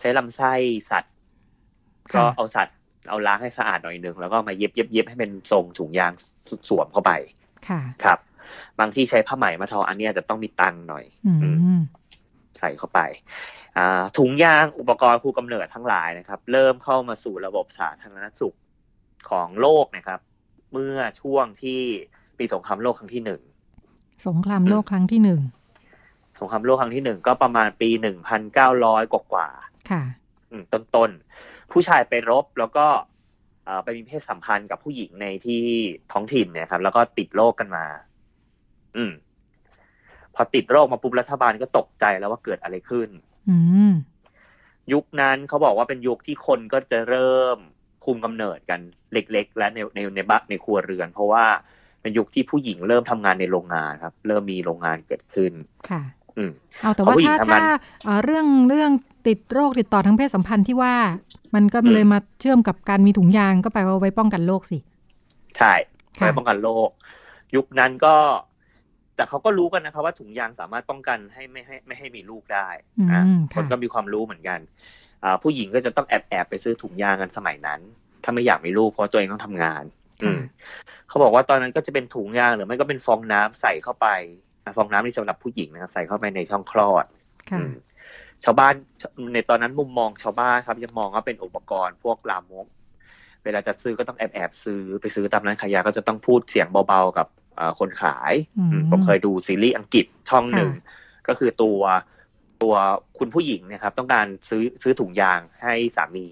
[0.00, 0.52] ใช้ลำไส้
[0.90, 1.13] สัตว์ำ
[2.12, 2.76] ก็ค่ะเอาสัตว์
[3.08, 6.12] เอาล้างให้สะอาดหน่อยหนึ่งแล้วก็มาเย็บเย็บเย็บให้เป็นทรงถุงยาง
[6.68, 7.12] สวมเข้าไป
[7.68, 8.18] ค่ะครับ
[8.78, 11.80] บางที่ใช้ผ้าไหมมาทออันนี้อาจจะต้องมีตังค์หน่อย อือืม
[12.58, 13.00] ใส่เข้าไป
[13.78, 18.56] อ่าถุงยางอุปกรณ์คุมกำเนิดทั้งหลายนะครับ เริ่มเข้ามาสู่ระบบสาธารณสุข
[19.30, 20.20] ของโลกนะครับ
[20.72, 21.80] เมื่อช่วงที่
[22.38, 23.40] ปีสงครามโลกครั้งที่หนึ่ง
[24.28, 25.40] สงครามโลกครั้งที่หนึ่ง
[26.38, 30.02] สงครามโลกครั้งที่หนึ่งก็ประมาณปีหนึ่งพันเก้าร้อยกว่าๆค่ะ
[30.50, 31.23] อืมต้นๆ
[31.74, 32.86] ผู้ชายไปรบแล้วก็
[33.64, 35.62] เอ่อไปมีเพศสัมพันธ์กับผู้หญิงในที่
[36.12, 37.84] ท้องถิ่นเนี่ยครับ แล้วก็ติดโรคกันมา
[38.96, 39.12] อืม
[40.34, 43.08] พอติดโรคมาปุ๊บรัฐบาลก็ตกใจแล้วว่าเกิดอะไรขึ้น
[43.50, 43.56] อื
[43.90, 43.92] ม
[44.92, 47.58] ยุคนั้นเขาบอกว่าเป็นยุคที่คนก็จะเริ่ม
[48.04, 48.80] คุมกำเนิดกัน
[49.12, 51.44] เล็ก ๆ และในในในบ้านในครัวเรือน เพราะว่า
[52.02, 55.52] เป็นยุคที่ผู้หญิงเริ่มทำงานในโรงงานครับ เริ่มมีโรงงานเกิดขึ้น
[55.90, 56.23] ค่ะอืม
[56.82, 57.62] เอาแต่ว่าเอาผู้หญิงถ้าทำงานถ้า
[58.04, 58.90] เอ่อเรื่องเรื่อง
[59.26, 60.94] ติดโรคติดต่อทางเพศสัมพันธ์ที่ว่า
[61.54, 64.78] มันก็อืมเลยมาเชื่อมกับการมีถุงยางก็แปลว่าไว้ป้องกันโรคสิ
[65.56, 65.72] ใช่
[66.20, 66.90] ค่ะไว้ป้องกันโรค
[67.56, 68.14] ยุคนั้นก็
[69.16, 72.68] แต่เขาก็รู้กันนะครับว่าถุงยางสามารถป้องกันให้ไม่ให้ไม่ให้มีลูกได้
[72.98, 74.60] อือะมคนค่ะก็มีความรู้เหมือนกัน
[75.24, 77.80] อ่าผู้หญิงก็จะต้องแอบแอบไปซื้อถุงยางกันสมัยนั้น
[78.24, 79.84] ถ้าไม่อยากมีลูกเพราะตัวเองต้องทำงาน
[80.22, 80.40] อืม
[81.08, 87.04] เขาบอกว่าตอนนั้นก็จะเป็นถุงยางหรือไม่ก็เป็นฟองน้ำใส่เข้าไปอะ ฟองน้ำนี่สำหรับผู้หญิงนะครับใส่เข้าไปในช่องคลอด
[87.50, 87.72] ค่ะอืม
[88.44, 88.74] ชาวบ้าน
[89.34, 92.66] ในตอนนั้นมุมมองชาวบ้านครับยังมองว่าเป็นอุปกรณ์พวกลามก
[93.44, 101.80] เวลาจะซื้อก็ต้องแอบแอบซื้อไปซื้อตามร้านขายยาก็จะต้องพูดเสียงเบาๆกับเอ่อคนขายอืมอืมผมเคยดูซีรีส์อังกฤษช่องหนึ่งค่ะก็คือตัว
[102.62, 102.74] ตัว
[103.18, 106.26] คุณผู้หญิงเนะครับ ต้องการซื้อซื้อถุงยางให้สามี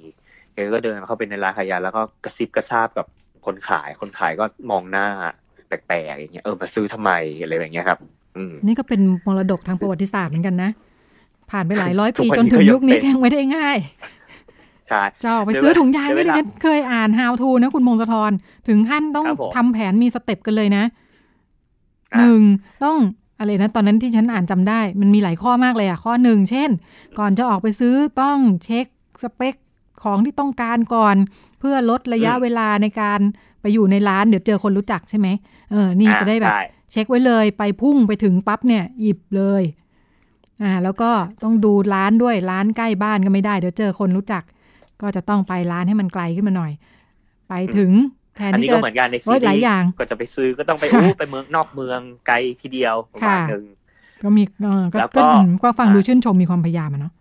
[0.52, 3.06] แกก็เดินเข้าไปในร้านขายยาแล้วก็กระซิบกระซาบกับ
[3.46, 5.06] คนขาย คนขายก็มองหน้า
[5.68, 7.10] แปลกๆอย่างเงี้ยเออมาซื้อทำไม
[7.42, 8.12] อะไรอย่างเงี้ยครับอืม
[8.66, 10.70] นี่ก็เป็นมรดกทางประวัติศาสตร์เหมือนกันนะ
[11.50, 13.78] ผ่านไปหลายร้อยปีทุกวันจนนี้ถึงก็ยังยุคนี้เป็นยังไม่ได้ง่าย
[14.88, 18.32] ใช่จะออกไปเดี๋ยวซื้อถุงยางเดี๋นี่ยวเวลาดิฉันเคยอ่าน how to นะคุณมงคลธร
[18.68, 20.84] ถึงขั้นต้องครับผมทำแผนมีสเต็ปกันเลยนะ
[22.14, 22.40] อะหนึ่ง
[22.84, 22.98] ต้อง
[23.38, 26.70] อะไรนะตอนนั้นที่ฉันอ่านจำได้ มันมีหลายข้อมากเลยอะ ข้อหนึ่งเช่น
[27.18, 28.86] ก่อนจะออกไปซื้อต้องเช็ค
[29.22, 29.54] สเปค
[30.02, 31.16] ของที่ต้องการก่อน
[31.60, 33.20] เพื่อลดระยะอืมเวลาในการ
[33.60, 35.28] ไปอยู่ในร้านเดี๋ยวเจอคนรู้จักใช่ไหม
[35.70, 36.60] เออ นี่อ่าจะได้แบบใช่
[36.92, 39.62] เช็คไว้เลยไปพุ่งไปถึงปั๊บเนี่ยหยิบเลย
[40.62, 41.10] อ่าแล้วก็
[41.42, 44.42] ต้องดูร้านด้วยร้านใกล้บ้านก็ไม่ได้เดี๋ยวเจอคนรู้จัก
[45.02, 46.72] ก็จะต้องไปร้านให้มันไกลขึ้นมาหน่อย
[47.48, 47.90] ไปถึง
[48.36, 53.64] แทนอันที่นี้จะก็เหมือนกันในซีโอ้ยหลายรีอย่างก็จะไปซื้อก็ต้องไปค่ะอู้ไปเมืองนอกเมืองไกลทีเดียวประมาณค่ะหนึ่ง
[54.22, 57.12] ก็มีเออก็แล้วก็ก็อืมก็ฟังอ่าดูชื่นชมมีความพยายามอะเนาะ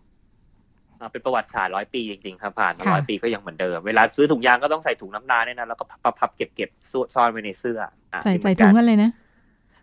[0.99, 5.85] อ่าเป็นประวัติศาสตร์ร้อยปีจริงๆครับผ่านมาค่ะร้อยปีก็ยังเหมือนเดิม เวลาซื้อถุงยางก็ต้องใส่ถุงน้ำลายด้วยนะแล้วก็
[6.19, 7.79] พับๆเก็บๆซ่อนไว้ในเสื้อ
[8.13, 9.20] อะใส่เหมืใส่อนถุกังนกันเลยนะใ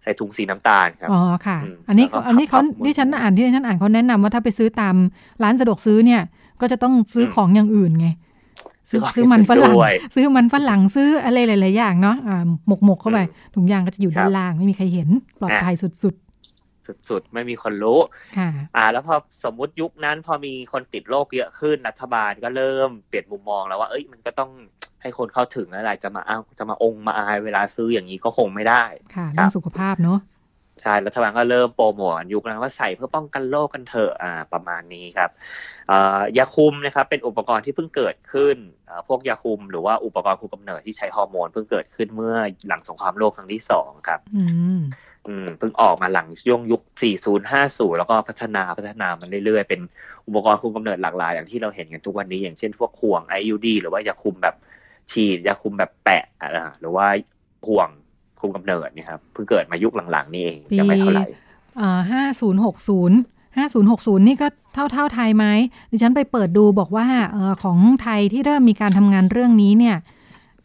[0.09, 4.95] ส่ส่ถุงสีน้ำตาลครับอ๋อค่ะอืมอันนี้แล้วก็อันนี้เขาพับๆที่ฉันอ่านที่ฉันอ่านเขาแนะนำว่าถ้าไปซื้อตาม
[5.43, 6.23] ร้านสะดวกซื้อเนี่ย
[6.61, 8.09] ก็จะต้องซื้ออมของอย่างอื่นไง
[8.91, 15.09] ซื้อซื้อของซื้อมันฝรั่งด้วยซื้อมันฝรั่งซื้ออะไรหลาย ๆ อย่างเนาะอ่าหมกหมกๆเข้าไปอืมถุงยางก็จะอยู่ครับด้านล่างไม่มีใครเห็น
[15.41, 15.95] ปลอดอะภัยสุด
[17.09, 24.51] สุด ๆ ไม่มีคนรู้ๆค่ะอ่า แล้วพอสมมุติยุคนั้นพอมีคนติดโรคเยอะขึ้นรัฐบาลก็เริ่มเปลี่ยนมุมมองแล้วว่าเอ้ยมันก็ต้อง
[25.03, 28.85] ให้คนเข้าถึงแล้วแหละจะมาอ้าวจะมาองค์มาอายเวลาซื้ออย่างนี้ก็คงไม่ได้
[29.15, 30.21] ค่ะครับเรื่องสุขภาพเนาะ
[30.83, 35.31] ใช่รัฐบาลก็เริ่มโปรโมทยุคนั้นว่าใส่เพื่อป้องกันโรคกันเถอะอ่าประมาณนี้ครับ
[35.89, 38.57] เอ่อยาคุมนะครับเป็นอุปกรณ์ที่เพิ่งเกิดขึ้น
[38.87, 42.37] เอ่อพวกยาคุมหรือว่าอุปกรณ์คุมกำเนิดที่ใช้ฮอร์โมนเพิ่งเกิดขึ้นเมื่อ
[42.69, 44.43] หลังสงครามโลกครั้งที่สองครับอื
[44.79, 44.81] ม
[45.29, 46.83] อืมเพิ่งออกมาหลังช่วงยุค
[47.19, 49.81] 40 50 แล้วก็พัฒนาพัฒนามันเรื่อยๆ เป็น
[50.27, 54.55] อุปกรณ์คุมกำเนิดหลากหลายอย่างที่เราเห็นกันทุกวันนี้ อย่างเช่นพวกห่วง IUD หรือว่ายาคุมแบบ
[55.13, 57.07] ฉีดยาคุมแบบแปะอ่าหรือว่า
[57.69, 57.89] ห่วง
[58.41, 61.27] คุมกำเนิดเนี่ยครับเพิ่งเกิดมายุคหลังๆ นี่เองยังไม่เท่าไหร่
[61.81, 63.19] อ่าห้าศูนย์หกศูนย์
[63.57, 65.47] ห้าศูนย์หกศูนย์นี่ก็เท่าเท่าไทยไหม
[65.91, 69.97] ดิฉันไปเปิดดูบอกว่าเออของไทยที่เริ่มมีการทำงานเรื่องนี้เนี่ย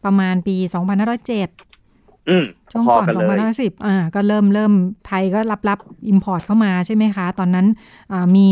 [0.04, 4.74] ประมาณปี2507อืมช่วงพอก่อนกันเลย2010อ่า ก็เริ่มเริ่ม
[5.08, 7.68] ไทยก็รับรับ import เข้ามาใช่ไหมคะ ตอนนั้น
[8.12, 8.50] อ่ามี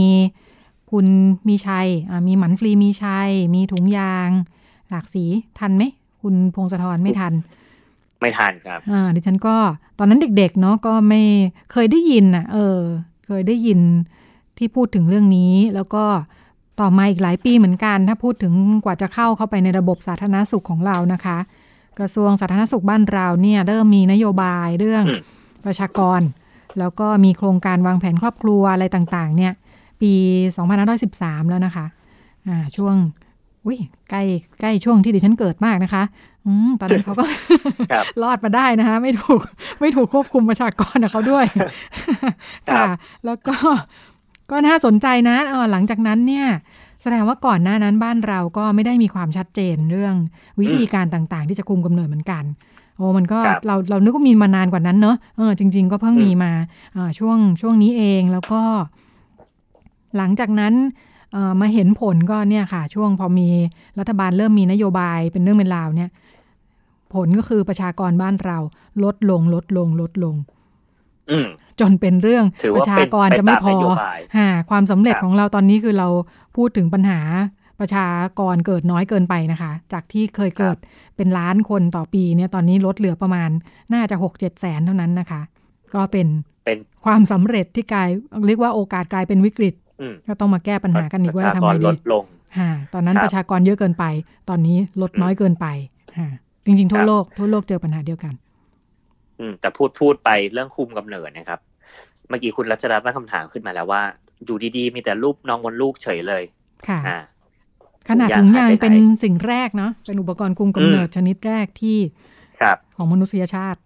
[0.91, 1.05] คุณ
[1.47, 4.29] มีชัยอ่ามีหมันฟรีมีชัย มีถุงยาง
[4.91, 5.23] หลากสี
[5.59, 5.83] ทันไหม
[6.21, 7.33] คุณพงศธรไม่ทัน
[8.21, 9.55] ไม่ทันครับ อ่าดิฉันก็
[9.99, 11.21] ตอนนั้นเด็กๆเนาะก็ไม่
[11.71, 12.79] เคยได้ยินอะ เออ
[13.25, 13.79] เคยได้ยิน
[14.57, 16.03] ที่พูดถึงเรื่องนี้ แล้วก็
[16.79, 18.53] ต่อมาอีกหลายปีเหมือนกัน ถ้าพูดถึง
[18.85, 21.37] กว่าจะเข้าเข้าไปในระบบสาธารณสุขของเรานะคะ
[21.99, 25.21] กระทรวงสาธารณสุขบ้านเราเนี่ย เริ่มมีนโยบายเรื่องอืม
[25.65, 26.21] ประชากร
[26.79, 29.53] แล้วก็มีโครงการวางแผนครอบครัวอะไรต่างๆ เนี่ย
[30.01, 30.13] ปี
[30.81, 31.85] 2513 แล้วนะคะ
[32.47, 32.95] อ่าช่วง
[33.65, 33.77] อุ้ย
[34.09, 34.21] ใกล้
[34.61, 36.03] ใกล้ช่วงที่ดิฉันเกิดมากนะคะ
[36.45, 37.23] อืมตอนนั้นเขาก็
[37.91, 39.41] ครับรอดมาได้นะคะไม่ถูก
[39.79, 41.45] ไม่ถูกควบคุมประชากรกับเขาด้วย
[42.69, 42.89] ครัค่ะบ
[43.25, 43.55] แล้วก็
[44.51, 46.47] ก็น่าสนใจนะเออหลังจากนั้นเนี่ย
[47.01, 50.15] แสดงว่าก่อนหน้านั้นบ้านเราก็ไม่ได้มีความชัดเจนเรื่อง
[50.59, 52.43] วิธีการต่างๆ ที่จะคุมกำเนิดเหมือนกัน
[52.97, 56.51] โอ้มันก็ครับเราเรานึกว่ามีมานานกว่านั้นเนอะเออจริง ๆ ก็เพิ่งอืมมีมา
[56.95, 58.61] อ่าช่วงช่วงนี้เองแล้วก็
[60.17, 61.10] หลังจากนั้นเอ่อ
[61.61, 63.49] มาเห็นผลก็เนี่ยค่ะ ช่วงพอมี
[63.99, 66.09] รัฐบาลเริ่มมีนโยบายเป็นเรื่องเป็นราวเนี่ย
[67.13, 68.57] ผลก็คือประชากรบ้านเรา
[69.03, 70.35] ลดลงลดลงลดลง
[71.31, 71.47] อืม
[71.79, 76.07] จนเป็นเรื่องถือประว่าชาเป็นกรไปจะไม่ตามพอนโยบายฮะความสำเร็จครับของเราตอนนี้คือเรา
[76.55, 77.19] พูดถึงปัญหา
[77.79, 78.07] ประชา
[78.39, 80.77] กรเกิดน้อยเกินไปนะคะ จากที่เคยเกิด
[81.15, 83.49] เป็นล้านคนต่อปีเนี่ยตอนนี้ลดเหลือประมาณ
[83.93, 85.41] น่าจะหกเจ็ดแสนเท่านั้นนะคะ
[85.95, 86.27] ก็เป็น
[86.65, 88.09] เป็นความสำเร็จที่กลาย
[88.47, 89.90] เรียกว่าโอกาสกลายเป็นวิกฤตอืม
[90.27, 92.23] ก็ต้องมาแก้ปัญหากันอีกประว่าชาทำกไงรลดีดลง
[92.59, 94.05] ฮะตอนนั้นครับประชากรเยอะเกินไป
[94.49, 95.67] ตอนนี้ลดน้อยเกินไป
[96.19, 96.29] ฮะ
[96.65, 98.33] จริงๆทั่วครับโลกทั่วโลกเจอปัญหาเดียวกัน
[99.39, 101.59] อืมแต่พูดพูดไปเรื่องคุมกำเนิดนะครับ
[102.29, 104.01] เมื่อกี้คุณรัชดาตั้งคำถามขึ้นมาแล้วว่า
[104.45, 106.43] อยู่ดีๆ มีแต่รูปน้องบนลูกเฉยเลย
[106.87, 107.19] ค่ะอ่า
[108.09, 111.97] ขนาดถุถุงยายงางงหายไปเป็นไหนสิ่งแรกเนาะเป็นอุปกรณ์คุมกำเนิดอืมชนิดแรกที่
[112.61, 113.79] ครับ ของมนุษยชาติ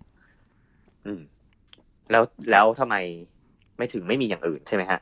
[1.05, 1.21] อืม
[2.11, 2.95] แล้วแล้วทำไม
[3.77, 4.99] ไม่ถึงไม่มีอย่างอื่นใช่ไหมฮะ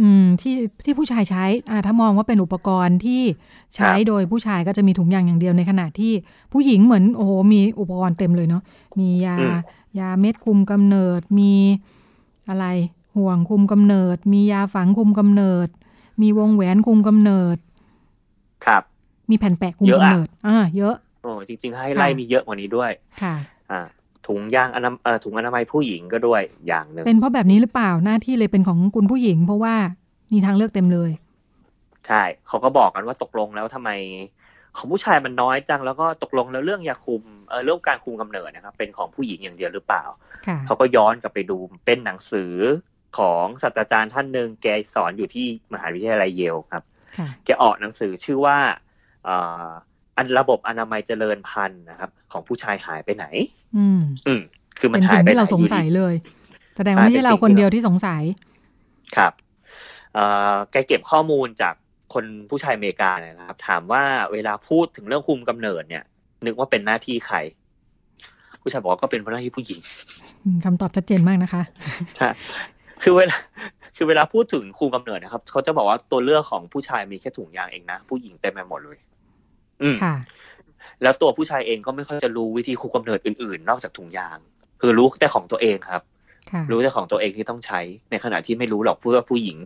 [0.00, 3.22] อืมที่ที่ผู้ชายใช้อ่าถ้ามองว่าเป็นอุปกรณ์ที่
[3.74, 6.12] ใช้ครับโดยผู้ชายก็จะมีถุงยางอย่างเดียวในขณะที่
[6.52, 8.62] ผู้หญิงเหมือนโอ้โหมีอุปกรณ์เต็มเลยเนาะ
[8.98, 9.56] มียาอืม
[9.98, 11.52] ยาเม็ดคุมกำเนิดมี
[12.48, 12.66] อะไร
[13.16, 15.68] ห่วงคุมกำเนิด มียาฝังคุมกำเนิด
[16.22, 17.56] มีวงแหวนคุมกำเนิด
[18.66, 18.82] ครับ
[19.30, 22.90] มีแผ่นแปะคุมเยอะกำอะเนิดอ่าเยอะโอ้จริงๆให้ไล่ค่ะมีเยอะกว่านี้ด้วย
[23.22, 23.34] ค่ะ
[23.70, 23.80] อ่า
[24.26, 29.74] ถุงยางอนาเอ่อถุงอนามัยผู้หญิงก็ด้วยอย่างหนึ่งเป็นเพราะแบบนี้หรือเปล่าหน้าที่เลยเป็นของคุณผู้หญิง เพราะว่า
[30.32, 31.10] มีทางเลือกเต็มเลย
[32.06, 33.90] ใช่เขาก็บอกกันว่าตกลงแล้วทำไม
[34.76, 40.04] ของผู้ชายมันน้อยจังแล้วก็ตกลงแล้วเรื่องยาคุมเออเรื่องการคุมกำเนิดนะครับ เป็นของผู้หญิงอย่างเดียวหรือเปล่า
[40.46, 42.54] ค่ะเขาก็ย้อนกลับไปดูเป็นหนังสือ
[43.18, 46.82] ของศาสตราจารย์ท่านหนึ่งแกสอนอยู่ที่มหาวิทยาลัยเยลครับ
[47.16, 48.58] ค่ะแกออกหนังสือชื่อว่า
[49.24, 53.26] เอ่ออันระบบอนามัยเจริญพันธุ์นะครับ ของผู้ชายหายไปไหน
[53.76, 54.40] อืม อืม
[54.78, 56.14] คือมันเป็นหายสิ่งไปที่ไหนเราสงอยู่สัยดีเลย
[56.76, 58.22] แสดงว่าไม่ใช่เราคนเดียวที่สงสัย
[59.16, 59.32] ครับ
[60.14, 61.74] เอ่อแกเก็บข้อมูลจาก
[62.14, 66.04] คนผู้ชายอเมริกาเนี่ยนะครับ ถามว่าเวลาพูดถึงเรื่องคุมกำเนิดเนี่ย
[66.46, 67.36] นึกว่าเป็นหน้าที่ใคร
[68.62, 69.80] ผู้ชายบอกว่าก็เป็นหน้าที่ผู้หญิง
[70.44, 71.62] อืมคำตอบชัดเจนมากนะคะ
[72.16, 72.28] ใช่
[73.02, 73.36] คือเวลา
[73.96, 79.11] คือเวลาพูดถึงคุมกำเนิดนะครับ เขาจะบอกว่าตัวเลือกของผู้ชายมีแค่ถุงยางเองนะ ผู้หญิงเต็มไปหมดเลยอืม
[80.02, 80.14] ค่ะ
[81.02, 84.38] แล้วตัวผู้ชายเองก็ไม่ค่อยจะรู้วิธีคุมกำเนิดอื่นๆ นอกจากถุงยาง
[84.80, 86.02] คือรู้แต่ของตัวเองครับ
[86.50, 87.80] ค่ะรู้แต่ของตัวเองที่ต้องใช้
[88.10, 89.56] ในขณะที่ไม่รู้หรอกเพื่อผู้หญิง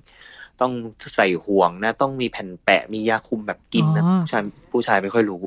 [0.60, 0.72] ต้อง
[1.14, 4.42] ใส่ห่วงนะ ต้องมีแผ่นแปะมียาคุมแบบกินนะอ๋อผู้ชาย
[4.72, 5.42] ผู้ชายไม่ค่อยรู้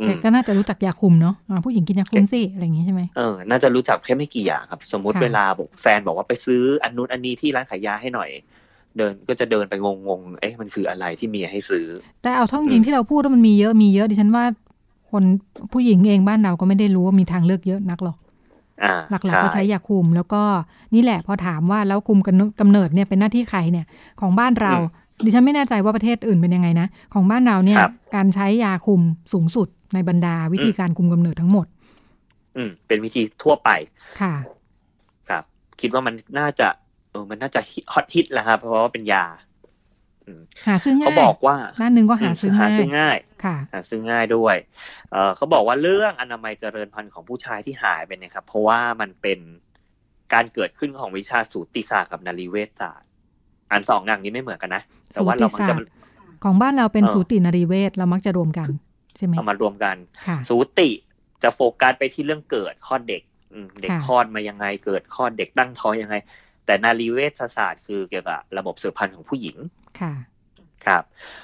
[0.00, 8.30] อืแต่มก็น่าจะรู้จักยาคุมเนาะอ่าผู้หญิงกินยาคุมสิอะไรอย่างงี้ใช่ไหมเออน่าจะรู้จักแค่ไม่กี่อย่างครับ สมมุติค่ะเวลาบอกแฟนบอกว่าไปซื้ออันนู้นอันนี้ที่ร้านขายยาให้หน่อย
[8.96, 11.86] เดินก็จะเดินไปงงๆเอ๊ะมันคืออะไรที่เมียให้ซื้อ
[12.22, 14.44] แต่เอาท่องจริงที่เราพูดว่ามันมีเยอะมีเยอะดิฉันว่า
[15.10, 15.24] คน
[15.72, 18.16] ผู้หญิงเองบ้านเราก็ไม่ได้รู้ว่ามีทางเลือกเยอะนักหรอก
[18.84, 20.42] อ่าหลักๆก็ใช้ยาคุม แล้วก็
[20.94, 23.86] นี่แหละพอถามว่าแล้วคุมกำกำเนิดเนี่ยเป็นหน้าที่ใครเนี่ย
[24.20, 24.74] ของบ้านเรา
[25.24, 29.00] ดิฉันไม่แน่ใจว่าประเทศอื่นเป็นยังไงนะ ของบ้านเราเนี่ยครับการใช้ยาคุม
[29.32, 31.66] สูงสุดในบรรดาวิธีการคุมกำเนิดทั้งหมด
[32.56, 33.70] อืมเป็นวิธีทั่วไป
[34.20, 34.34] ค่ะ
[35.28, 35.42] ครับ
[35.80, 36.68] คิดว่ามันน่าจะ
[37.12, 37.60] เออมันน่าจะ
[37.92, 39.24] ฮอตฮิตแหละครับ เพราะว่าเป็นยา
[40.26, 44.56] อืมหาซื้อง่ายเขาบอกว่าด้านหนึ่งก็หาซื้อหาง่ายซื้อง่ายค่ะ หาซื้อง่ายด้วย
[45.10, 49.38] เออเขาบอกว่าเรื่องอนามัยเจริญพันธุ์ของผู้ชายที่หายไปเนะครับ เพราะว่ามันเป็น
[50.32, 53.08] การเกิดขึ้นของวิชาสูติศาสตร์กับนรีเวชศาสตร์
[53.70, 55.90] อันสองอย่างนี้ไม่เหมือนกันนะแต่ว่าเรามักจะสูติศาสตร์
[56.44, 58.68] ของบ้านเราเป็นเออสูตินรีเวชเรามักจะรวมกัน
[59.16, 59.96] ใช่ไหมเอามารวมกัน
[60.26, 60.90] ค่ะสูติ
[61.42, 63.22] จะโฟกัสไปที่เรื่องเกิดคลอดเด็ก
[63.52, 66.16] อืมเด็กค่ะคลอดมายังไง เกิดคลอดเด็กตั้งท้องยังไง
[66.66, 69.56] แต่นรีเวชศาสตร์คือเกี่ยวกับระบบสืบพันธุ์ของผู้หญิง
[70.00, 70.14] ค่ะ
[70.86, 71.02] ครับ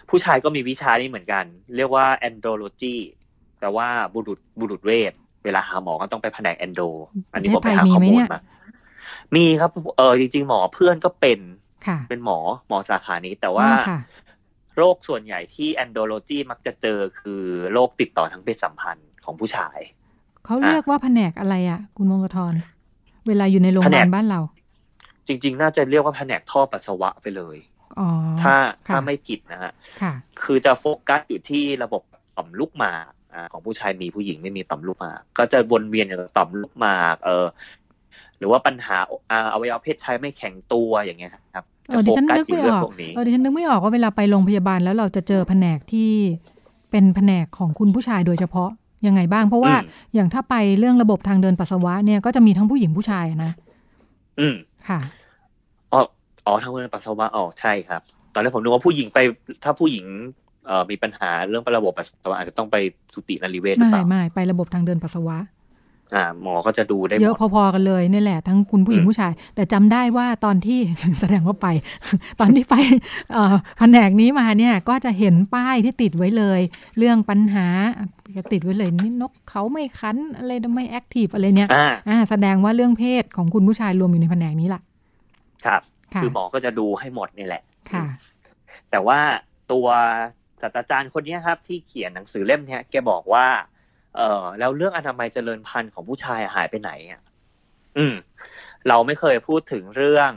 [0.09, 1.45] ผู้ชายก็มีวิชานี้เหมือนกัน
[1.77, 2.97] เรียกว่า andrology
[3.59, 5.13] แปลว่าบุรุษบุรุษเวช
[5.45, 6.89] เวลาหาหมอก็ต้องไปแผนก endo
[7.33, 8.41] อันนี้ผมไปหาข้อมูลมา
[9.35, 11.41] มีครับ เออจริง ๆ หมอเพื่อนก็เป็น
[11.87, 14.01] ค่ะเป็นหมอหมอสาขานี้ แต่ว่าอ๋อค่ะ
[14.77, 19.79] โรคส่วนใหญ่ที่ andrology มักจะเจอคือโรคติดต่อทางเพศสัมพันธ์ของผู้ชาย
[20.45, 22.55] เขาเรียกว่าแผนกอะไรอะ คุณมงคลทร
[23.27, 24.41] เวลาอยู่ในโรงพยาบาแผลนกบ้านเรา
[25.29, 27.57] จริง ๆ น่าจะเรียกว่าแผนกท่อปัสสาวะไปเลย
[27.99, 28.09] อ๋อ
[28.43, 28.55] ถ้า
[28.89, 30.13] ค่ะถ้าไม่ผิดนะฮะค่ะ
[30.43, 32.03] คือจะโฟกัสอยู่ที่ระบบ
[32.37, 37.47] ต่อมลูกหมากอ่าของผู้ชายมีผู้หญิงไม่มีต่อมลูกหมาก ก็จะวนเวียนอยู่กับต่อมลูกหมากเออ
[38.39, 38.97] หรือว่าปัญหา
[39.31, 46.11] อ่าอวัยวะเพศชายไม่แข็งตัวอย่างเงี้ยครับเอจะอโฟดิฉันกัสนึกอยู่ไม่เรื่อองอกพวกนี้เออดิฉันนึกไม่ออกว่าเวลาไปโรงพยาบาลแล้วเราจะเจอแผนกที่
[46.91, 48.71] เป็นแผนกของคุณผู้ชายโดยเฉพาะ
[49.07, 53.53] ยังไงบ้าง เพราะว่าอืมอย่างถ้าไปเรื่องระบบทางเดินปัสสาวะเนี่ยก็จะมีทั้งผู้หญิงผู้ชายอะนะ
[54.41, 54.57] อืม
[54.89, 55.01] ค่ะ
[55.93, 56.01] อ๋อ
[56.47, 58.01] อ๋อทางเดินปัสสาวะอ๋อใช่ครับ
[58.35, 59.19] ตอนแรกผมนึกว่าผู้หญิงไป
[59.65, 60.07] ถ้าผู้หญิง
[60.67, 62.77] เอ่อมีปัญหาเรื่องระบบปัสสาวะอาจจะต้องไป
[63.15, 65.39] สุตินารีเวชหรือไม่เปล่าไม่ไประบบทางเดินปัสสาวะ
[66.15, 70.81] อ่าหมอก็จะดูได้หมดเยอะพอๆกันเลยนี่แหละ ทั้งคุณผู้หญิงอืมผู้ชาย แต่จำได้ว่าตอนที่
[71.21, 71.67] แสดงว่าไป
[72.41, 72.75] ตอนที่ไป
[73.33, 76.61] เอ่อแผนกนี้มาเนี่ยก็จะเห็นป้ายที่ติดไว้เลย
[76.99, 77.67] เรื่องปัญหา
[78.37, 84.81] ก็ติดไว้เลยนี่นกเขาไม่ขันอะไรไม่ active อะไรเนี่ยอ่าอ่าแสดงว่าเรื่องเพศของคุณผู้ชายรวมอยู่ในแผนกนี้ล่ะ
[85.67, 85.83] ครับ
[86.15, 88.05] ค่ะคือหมอก็จะดูให้หมดนี่แหละค่ะ
[88.91, 89.21] แต่ว่า
[89.73, 89.87] ตัว
[90.61, 93.47] ศาสตราจารย์คนเนี้ยครับ ที่เขียนหนังสือเล่มเนี้ยแกบอกว่า
[94.17, 97.23] เออแล้วเรื่องอนามัยเจริญพันธุ์ของผู้ชายหายไปไหนอะ
[97.99, 98.15] อืม
[98.89, 100.31] เราไม่เคยพูดถึงเรื่อง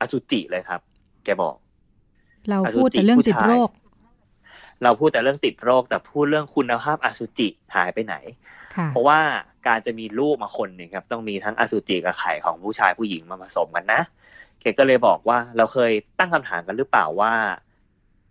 [0.00, 0.80] อสุจิเลยครับ
[1.24, 1.56] แกบอก
[2.50, 3.70] เราพูดแต่เรื่องติดโรค
[4.82, 8.14] เราพูดแต่เรื่องติดโรค แต่พูดเรื่องคุณภาพอสุจิหายไปไหน
[8.74, 9.20] ค่ะเพราะว่า
[9.66, 14.02] การจะมีลูกมาคนหนึ่งครับ ต้องมีทั้งอสุจิกับไข่ของผู้ชายผู้หญิงมาผสมกันนะ
[14.60, 17.34] เกก็เลยบอกว่าเราเคยตั้งคำถามกันหรือเปล่าว่า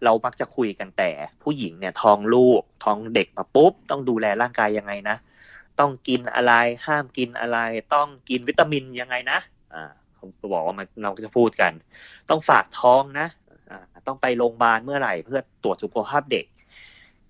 [0.04, 1.12] เรามักจะคุยกันแต่
[1.44, 5.18] ผู้หญิงเนี่ยท้องลูกท้องเด็กมาปุ๊บ ต้องดูแลร่างกายยังไงนะ
[5.80, 6.54] ต้องกินอะไร
[6.86, 7.60] ห้ามกินอะไร
[7.94, 9.40] ต้องกินวิตามินยังไงนะ
[9.74, 9.84] อ่า
[10.20, 11.72] ผมบอกว่ามันเราก็จะพูดกัน
[12.30, 13.28] ต้องฝากท้องนะ
[13.72, 16.46] อ่าต้องไปโรงพยาบาลเมื่อไหร่เพื่อตรวจสุขภาพเด็ก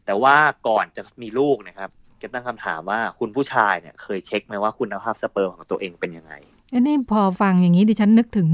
[0.06, 0.36] แต่ว่า
[0.68, 1.90] ก่อนจะมีลูกนะครับ
[2.22, 6.34] จะตั้งคำถามว่าคุณผู้ชายเนี่ยเคยเช็คไหมว่าคุณภาพสเปิร์มของตัวเองเป็นยังไง
[6.74, 8.50] อันนี้พอฟังอย่างนี้ดิฉันนึกถึง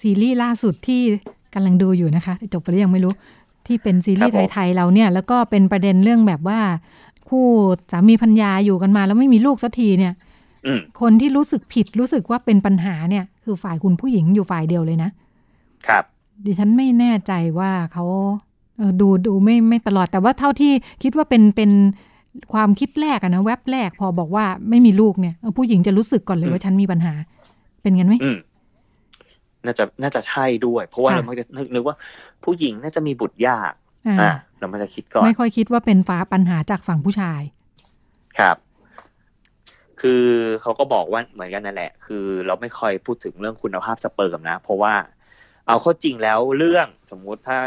[0.00, 1.00] ซีรีส์ล่าสุดที่
[1.54, 3.12] กำลังดูอยู่นะคะ จบไปหรือยังไม่รู้
[3.66, 6.60] ที่เป็นซีรีส์ครับผมไทยๆเราเนี่ย แล้วก็เป็นประเด็นเรื่องแบบว่า
[7.28, 7.46] คู่
[7.90, 10.12] สามีพัญญาอยู่กันมา แล้วไม่มีลูกสักทีเนี่ย
[10.66, 15.10] อืมคนที่รู้สึกผิดรู้สึกว่าเป็นปัญหาเนี่ย คือฝ่ายคุณผู้หญิงอยู่ฝ่ายเดียวเลยนะ
[15.86, 16.04] ครับ
[16.44, 18.04] ดิฉันไม่แน่ใจว่าเขา
[18.78, 21.70] เอ่อดูดูไม่ไม่ตลอดแต่ว่าเท่าที่คิดว่าเป็นเป็น
[22.52, 27.14] ความคิดแรกอะนะแว็บแรกพอบอกว่าไม่มีลูกเนี่ยเออผู้หญิงจะรู้สึกก่อนเลยว่าฉันมีปัญหา
[27.84, 28.38] เป็นงั้นไหมอืม
[29.64, 31.96] น่าจะน่าจะใช่ด้วย เพราะว่าค่ะเรามักจะนึกนึกว่า
[32.44, 33.72] ผู้หญิงน่าจะมีบุตรยาก
[34.08, 37.42] อ่าอ่าเรามันจะคิดก่อน ไม่ค่อยคิดว่าเป็นฟ้าปัญหาจากฝั่งผู้ชาย
[38.38, 38.56] ครับ
[40.00, 40.24] คือ
[40.62, 44.94] เขาก็บอกว่าเหมือนกันนั่นแหละ คือเราไม่ค่อยพูดถึงเรื่องคุณภาพสเปิร์มนะ เพราะว่า
[45.66, 47.58] เอาเข้าจริงแล้วเรื่องสมมุติถ้า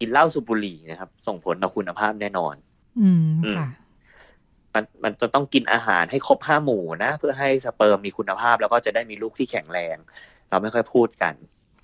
[0.00, 2.54] กินเหล้าสูบบุหรี่นะครับ ส่งผลต่อคุณภาพแน่นอน
[3.00, 3.68] อืมอืมค่ะ
[4.74, 9.96] มันมันจะต้องกินอาหารให้ครบห้าหมู่นะ เพื่อให้สเปิร์มมีคุณภาพ แล้วก็จะได้มีลูกที่แข็งแรง
[10.50, 11.34] เราไม่ค่อยพูดกัน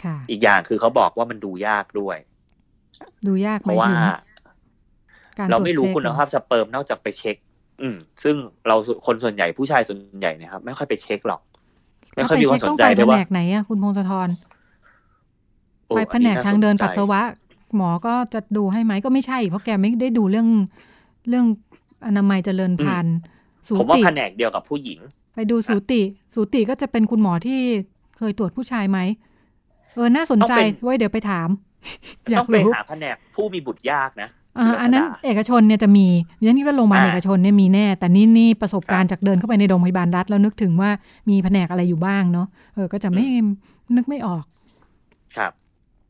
[0.05, 2.16] ค่ะอีกอย่างคือเขาบอกว่ามันดูยากด้วย
[3.27, 4.01] ดูยากเพไหมราะว่าถึง
[5.38, 7.37] การเราไม่รู้ตวจเช็คุณภาพสเปิร์มนอกจากไปเช็ค
[7.83, 8.37] อืม ซึ่ง
[8.68, 11.40] เราคนส่วนใหญ่ผู้ชายส่วนใหญ่นะครับ ไม่ค่อยไปเช็คหรอก
[12.16, 14.29] ไม่ค่อยมีความสนใจต้เลองยไปแผว่านกไหนอะคุณพงศธร
[15.87, 17.20] โอ้ไปแผนกอัทางเดินสใจปัสสาวะ
[17.77, 20.49] หมอก็จะดูให้ไหมก็ไม่ใช่ เพราะแกไม่ได้ดูเรื่อง
[21.29, 21.46] เรื่อง
[22.07, 23.16] อนามัยเจริญพันธุ์
[23.69, 24.99] สูผมว่าติแผนกเดียวกับผู้หญิง
[25.35, 26.03] ไปดูสูติ
[26.35, 27.61] สูติก็จะเป็นคุณหมอที่
[28.16, 28.99] เคยตรวจผู้ชายไหม
[29.95, 31.49] เออน่าสนใจต้องเป็นไว้เดี๋ยวไปถาม
[32.31, 36.07] อยาต้อกงไปรู้หาแผนกผู้มีบุตรยากนะอ่าที่เราอันนั้นจะด่าเอกชนเนี่ยจะมี
[36.38, 40.90] ดิฉันคิดว่าโรงพยาบาลอ่าเอกชนเนี่ยมีแน่ แต่นี่นี่ประสบการณ์จากเดินเข้าไปในโรงพยาบาลรัฐ แล้วนึกถึงว่า
[41.29, 43.25] มีแผนกอะไรอยู่บ้างเนาะเออก็จะไม่
[43.97, 44.45] นึกไม่ออก
[45.37, 45.53] ครับ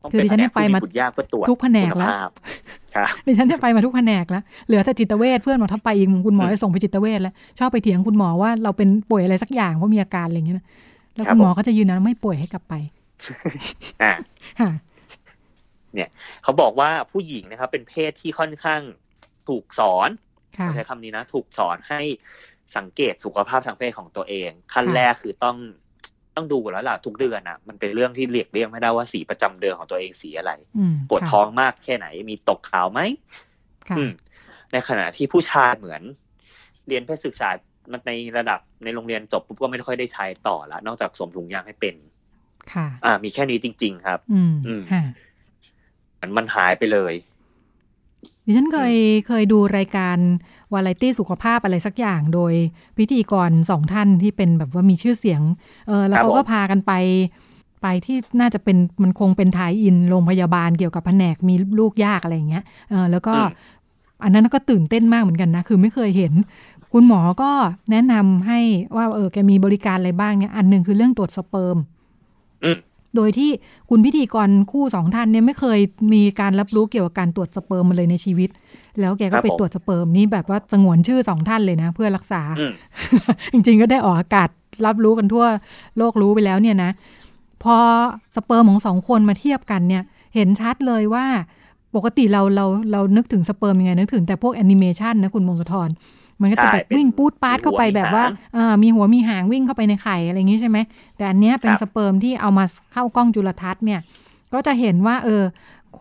[0.01, 2.86] ต้องคือดิฉันเนี่ยไปมาแผกผู้บุตรยากเพื่อตรวจทุกแผนกแล้วคุณภาพครับ
[3.25, 10.65] ดิฉันเนี่ยไปมาทุกแผนกแล้ว เหลือแต่จิตเวชเพื่อนบอกถ้าไปอีกคุณหมอจะส่งไปจิตเวชแล้ว ชอบไปเถียงคุณหมอว่าเราเป็นป่วยอะไรสักอย่างเพราะมีอาการอะไรอย่างเงี้ยนะ
[11.15, 12.73] แล้วครับคุณหมอผมก็จะยืนยันว่าไม่ป่วยให้กลับไป
[14.03, 14.13] อ่า
[14.59, 14.71] ค่ะ
[16.43, 18.81] เขาบอกว่าผู้หญิงนะครับ เป็นเพศที่ค่อนข้าง
[19.47, 20.09] ถูกสอน
[20.57, 22.01] ค่ะใช้คำนี้นะ ถูกสอนให้
[22.77, 25.57] สังเกตสุขภาพทางเพศของตัวเอง ขั้นค่ะแรกคือต้อง
[26.37, 33.01] ต้องดูแล้วล่ะทุกเดือนนะมันเป็นเรื่องที่เลียกเลี่ยงไม่ได้ว่าสีประจำเดือนของตัวเองสีอะไรอืมปวดค่ะท้องมากแค่ไหน มีตกขาวไหม
[33.89, 34.11] ค่ะอืม
[34.71, 36.01] ในขณะที่ผู้ชายเหมือน
[36.87, 37.49] เรียนเพศศึกษา
[37.91, 41.95] มันในระดับในโรงเรียนจบปุ๊บก็ไม่ค่อยได้ใช้ต่อละนอกจากสวมถุงยางให้เป็น
[42.73, 45.03] ค่ะ อ่า มีแค่นี้จริง ๆ ครับ อืมอืมค่ะ
[46.19, 47.13] มันมันหายไปเลย
[48.45, 48.95] ดิฉันเคย
[49.27, 50.17] เคยดูรายการ
[50.73, 52.53] วาไรตี้สุขภาพอะไรสักอย่างโดย
[52.97, 55.41] พิธีกรสองท่านที่เป็นแบบว่ามีชื่อเสียง
[55.87, 56.93] เออแล้วเขาก็พากันไป
[57.81, 63.33] ไปที่น่าจะเป็นมันคงเป็นทายอินโรงพยาบาลเกี่ยวกับแผนกมีลูกยากอะไรอย่างเงี้ย เออแล้วก็
[64.23, 66.33] อันนั้นก็ตื่นเต้นมากเหมือนกันนะ คือไม่เคยเห็น
[66.93, 67.51] คุณหมอก็
[67.91, 68.59] แนะนำให้
[68.95, 71.77] ว่าเออแกมีบริการอะไรบ้างเนี่ย อันหนึ่งคือเรื่องตรวจสเปิร์ม
[72.63, 72.77] อืม
[73.15, 73.51] โดยที่
[73.89, 75.79] คุณพิธีกรคู่สองท่านเนี่ยไม่เคย
[76.13, 78.49] มีการรับรู้เกี่ยวกับการตรวจสเปิร์มมาเลยในชีวิต
[78.99, 82.71] แล้วแกก็รับไปผมตรวจสเปิร์มนี่แบบว่าสงวนชื่อสองท่านเลยนะ เพื่อรักษาอืม
[83.53, 84.49] จริง ๆ ก็ได้ออกอากาศ
[84.85, 85.45] รับรู้กันทั่ว
[85.97, 86.91] โลกรู้ไปแล้วเนี่ยนะ
[87.63, 87.77] พอ
[88.35, 90.03] สเปิร์มของสองคนมาเทียบกันเนี่ย
[90.35, 91.25] เห็นชัดเลยว่า
[91.95, 95.89] ปกติเราเราเรานึกถึงสเปิร์มยังไงนึกถึงแต่พวกแอนิเมชันนะคุณพงศธร
[96.41, 100.77] มันก็จะแบบใช่เป็นวิ่งปูดปาดเข้าไปหัวมีแบบว่าหางอ่ามีหัวมีหางวิ่งเข้าไปในไข่อะไรอย่างนี้ใช่ไหม
[101.17, 103.99] แต่อันเนี้ยเป็นครับสเปิร์มที่เอามาเข้ากล้องจุลทรรศน์เนี่ย
[104.53, 105.43] ก็จะเห็นว่า เออ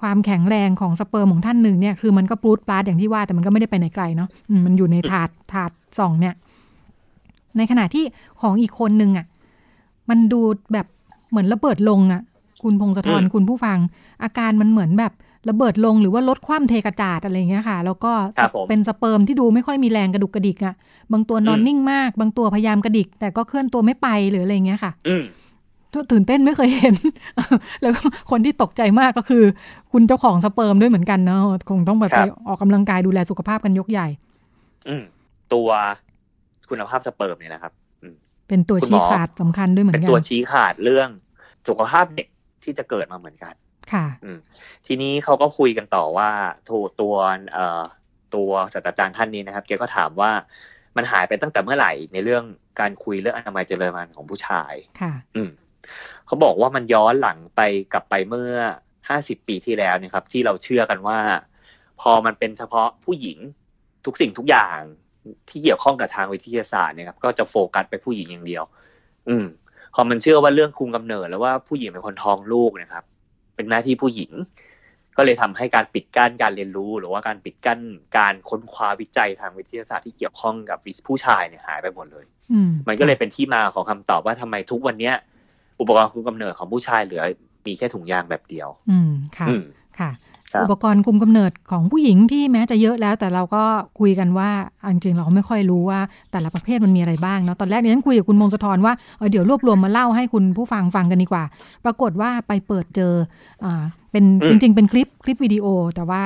[0.01, 6.35] ความแข็งแรงของสเปิร์มของท่านหนึ่งเนี่ยคือมันก็ปลูดปลาดอย่างที่ว่าแต่มันก็ไม่ได้ไปไหนไกลเนาะอืมมันอยู่ในถาดถาดส่องเนี่ย
[7.57, 8.05] ในขณะที่
[8.41, 9.27] ของอีกคนหนึ่งอะ
[10.11, 10.41] มันดู
[10.73, 10.87] แบบ
[11.31, 12.23] เหมือนระเบิดลงอะ
[12.63, 13.79] คุณพงศธรอืมคุณผู้ฟัง
[14.23, 15.13] อาการมันเหมือนแบบ
[15.49, 20.75] ระเบิดลงหรือว่าลดความเทกระจาดอะไรอย่างเงี้ยค่ะ แล้วก็ครับผมเป็นสเปิร์มที่ดูไม่ค่อยมีแรงกระดุกกระดิกอะ
[21.13, 25.25] บางตัวนอนอืมนิ่งมาก บางตัวพยายามกระดิก แต่ก็เคลื่อนตัวไม่ไปหรืออะไรอย่างเงี้ยค่ะ อืม
[26.13, 26.95] ตื่นเต้นไม่เคยเห็น
[27.83, 29.45] แล้วก็คนที่ตกใจมากก็คือ
[29.93, 34.09] คุณเจ้าของสเปิร์มด้วยเหมือนกันเนาะคงต้องแบบไปออกกำลังกายครับดูแลสุขภาพกันยกใหญ่
[34.89, 35.05] อืม
[35.55, 35.69] ตัว
[36.71, 38.15] คุณภาพสเปิร์มเนี่ยนะครับอืม
[38.49, 41.09] เป็นตัวชี้ขาดคุณหมอสำคัญด้วยเหมือเป็นนกัตัวนชี้ขาดเรื่อง
[41.69, 42.29] สุขภาพเด็ก
[42.65, 43.55] ที่จะเกิดมาเหมือนกัน
[43.93, 44.39] ค่ะ อืม
[44.87, 46.31] ทีนี้เขาก็คุยกันต่อว่า
[46.71, 47.15] ถูกตัว
[47.53, 47.83] เอ่อ
[48.35, 50.31] ตัวศาสตราจารย์ท่านนี้นะครับแกก็ถามว่า
[50.97, 52.45] มันหายไปตั้งแต่เมื่อไหร่ในเรื่อง
[52.81, 55.51] การคุยเรื่องอนามัยเจริญพันธุ์ของผู้ชาย ค่ะ อืม
[56.27, 57.61] เขาบอกว่ามันย้อนหลังไป
[57.93, 58.53] กลับไปเมื่อ
[59.09, 61.19] ห้าสิบปีที่แล้วเนะครับ ที่เราเชื่อกันว่า
[62.01, 63.39] พอมันเป็นเฉพาะผู้หญิง
[64.05, 64.79] ทุกสิ่งทุกอย่าง
[65.49, 68.65] ที่เกี่ยวข้องกับทางวิทยาศาสตร์เนี่ยครับ ก็จะโฟกัสไปผู้หญิงอย่างเดียว
[69.29, 69.45] อืม
[69.95, 73.05] พอมันเชื่อว่าเรื่องคุมกำเนิด แล้วว่าผู้หญิงเป็นคนท้องลูกนะครับ
[73.55, 74.33] เป็นหน้าที่ผู้หญิง
[75.17, 77.81] ก็เลยทำให้การปิดกั้นการเรียนรู้ หรือว่าการปิดกั้น
[78.19, 85.15] การค้นคว้าวิจัยทางวิทยาศาสตร์ที่เกี่ยวข้องกับผู้ชายเนี่ยหายไปหมดเลยอืมมันก็เลยเป็นที่มาของคำตอบว่าทำไมทุกวันเนี้ย
[85.81, 87.23] อุปกรณ์คุมกำเนิดของผู้ชายเหลือ
[87.67, 89.65] มีแค่ถุงยางแบบเดียว อืมค่ะอืม
[89.99, 90.11] ค่ะ
[90.53, 93.65] ครับอุปกรณ์คุมกำเนิดของผู้หญิงที่แม้จะเยอะแล้ว แต่เราก็
[94.01, 96.01] คุยกันว่าเอาจริงๆเราไม่ค่อยรู้ว่า
[96.33, 101.45] แต่ละประเภทมันมีอะไรบ้างเนาะตอนแรกเนี่ยฉันคุยกับคุณมงคลทรว่าเออเดี๋ยวรวบรวมมาเล่าให้คุณผู้ฟังฟังกันดีกว่า
[101.85, 103.15] ปรากฏว่าไปเปิดเจอ
[103.65, 106.23] อ่าเป็นอืมจริง ๆ เป็นคลิปคลิปวิดีโอแต่ว่า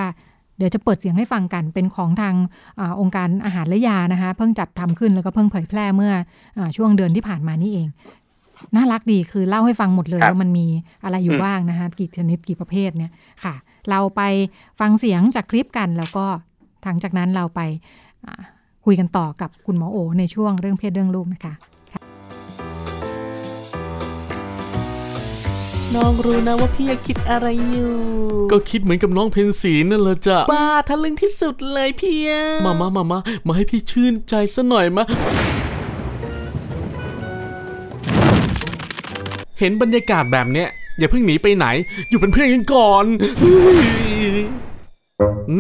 [0.59, 2.35] เดี๋ยวจะเปิดเสียงให้ฟังกันเป็นของทาง
[2.81, 6.13] อาองค์การอาหารและยานะคะ เพิ่งจัดทำขึ้นแล้วก็เพิ่งเผยแพร่เมื่อ
[6.59, 7.89] อาช่วงเดือนที่ผ่านมานี่เอง
[8.77, 10.67] น่ารักดีคือเล่าให้ฟังหมดเลยครับว่ามันมี
[11.05, 13.13] อะไรอยู่อืมบ้างนะคะกี่ชนิดกี่ประเภทเนี่ย
[13.45, 13.55] ค่ะ
[13.91, 14.23] เราไป
[14.81, 16.27] ฟังเสียงจากคลิปกันแล้วก็
[16.85, 17.61] หลังจากนั้นเราไป
[18.25, 18.41] อ่า
[18.85, 21.55] คุยกันต่อกับคุณหมอโอ ในช่วงเรื่องเพศเรื่องลูกนะคะ
[25.97, 27.93] น้องรู้นะว่าพี่อยากคิดอะไรอยู่
[28.53, 35.05] ก็คิดเหมือนกับน้องเพนสีนั่นแหละจ้ะบ้าทะลึ่งที่สุดเลยพี่อะมามามามามาให้พี่ชื่นใจซะหน่อยมา
[39.61, 41.67] เห็นบรรยากาศแบบเนี้ยอย่าเพิ่งหนีไปไหน
[42.09, 43.05] อยู่เป็นเพื่อนกันก่อน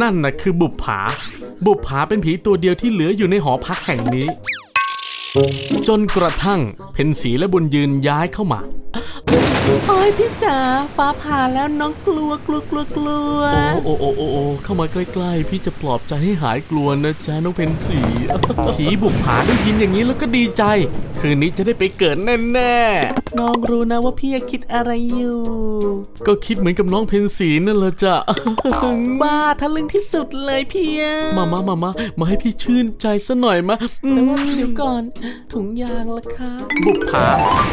[0.01, 1.01] นั่นน่ะคือบุปผา
[1.67, 4.29] บุปผาเป็นผีตัวเดียวที่เหลืออยู่ในหอพักแห่งนี้
[5.89, 6.61] จนกระทั่ง
[6.93, 8.61] เพนสีและบุญยืนย้ายเข้ามา
[9.89, 10.59] โอ้ยพี่จ๋า
[10.97, 13.41] ฟ้าผ่าแล้วน้องกลัวกลัวกลัวกลัว
[13.85, 18.01] โอ้โอ้โอ้โอ้เข้ามาใกล้ๆ พี่จะปลอบใจให้หายกลัวนะจ๊ะน้องเพนสี
[18.75, 20.63] ผีบุกผาได้ยินอย่างนี้แล้วก็ดีใจ
[21.21, 22.77] คืนนี้จะได้ไปเกิดแน่
[23.39, 28.17] น้องรู้นะว่าพี่คิดอะไรอยู่ๆก็คิดเหมือนกับน้องเพนสีนั่นแหละจ้ะ
[29.23, 30.91] บ้าทะลึ่งที่สุดเลยพี่
[31.37, 35.03] มามามามามาให้พี่ชื่นใจซะหน่อยมะอืมแต่ว่าเดี๋ยวก่อน
[35.53, 36.51] ถุงยางล่ะคะ
[36.85, 37.27] บุกผา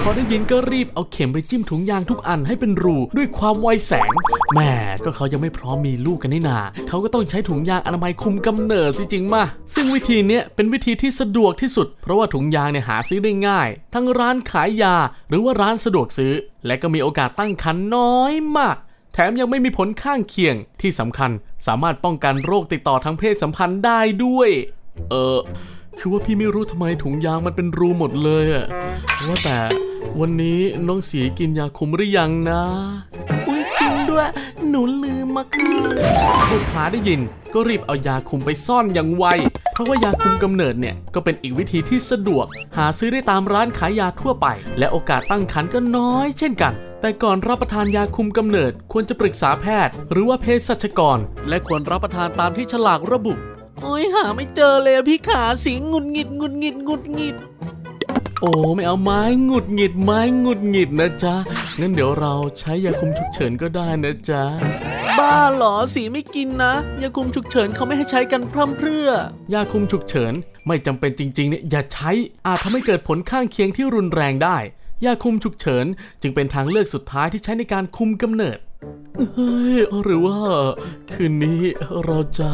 [0.03, 4.11] พอได้ยินก็รีบเอาเข็มไปจิ้มถุงยางทุกอันให้เป็นรูด้วยความไวแสง
[4.53, 4.73] แหม่
[5.03, 14.95] ก็เขายังไม่พร้อมมีลูกกันนี่นาเขาก็ต้องใช้ถุงยางอนามัยคุมกำเนิดสิจริงมาซึ่งวิธีเนี้ยเป็นวิธีที่สะดวกที่สุด เพราะว่าถุงยางเนี่ยหาซื้อได้ง่าย ทั้งร้านขายยา
[15.29, 16.33] หรือว่าร้านสะดวกซื้อ
[16.65, 18.77] และก็มีโอกาสตั้งครรภ์น้อยมาก
[19.13, 21.31] แถมยังไม่มีผลข้างเคียงที่สำคัญ
[21.67, 24.49] สามารถป้องกันโรคติดต่อทางเพศสัมพันธ์ได้ด้วย
[25.11, 25.38] เออ
[25.99, 28.65] คือว่าพี่ไม่รู้ทำไมถุงยางมันเป็นรูหมดเลยอะ
[29.27, 29.59] ว่าแต่
[30.19, 32.61] วันนี้น้องสีกินยาคุมหรือยังนะ
[33.47, 34.27] อุ้ยจริงด้วย
[34.69, 35.71] หนูลืมมาค่ะ
[36.49, 37.21] บุกผาได้ยิน
[37.53, 39.25] ก็รีบเอายาคุมไปซ่อนอย่างไว
[39.73, 42.45] เพราะว่ายาคุมกำเนิดเนี่ย ก็เป็นอีกวิธีที่สะดวก
[42.77, 51.19] หาซื้อได้ตามร้านขายยาทั่วไป และโอกาสตั้งครรภ์ก็น้อยเช่นกันแต่ก่อนรับประทานยาคุมกำเนิดควรจะปรึกษาแพทย์ หรือว่าเภสัชกร
[51.49, 53.33] และควรรับประทานตามที่ฉลากระบุ
[53.82, 57.36] โอ้ยหาไม่เจอเลยอะพี่ขาสีงุดหงิดงุดหงิดงุดหงิด
[58.41, 61.36] โอ้ไม่เอาไม้หงุดหงิดไม้หงุดหงิดนะจ๊ะ
[61.80, 64.43] งั้นเดี๋ยวเราใช้ยาคุมฉุกเฉินก็ได้นะจ๊ะ
[65.19, 69.09] บ้าเหรอสีไม่กินนะยาคุมฉุกเฉินเขาไม่ให้ใช้กันพร่ำเพรื่อ
[69.53, 70.34] ยาคุมฉุกเฉิน
[70.67, 72.11] ไม่จำเป็นจริงๆเนี่ยอย่าใช้
[72.47, 74.57] อาจทำให้เกิดผลข้างเคียงที่รุนแรงได้
[75.05, 75.86] ยาคุมฉุกเฉิน
[76.21, 78.66] จึงเป็นทางเลือกสุดท้ายที่ใช้ในการคุมกำเนิดเฮ้ย
[80.03, 80.38] หรือว่า
[81.11, 81.61] คืนนี้
[82.05, 82.51] เราจะ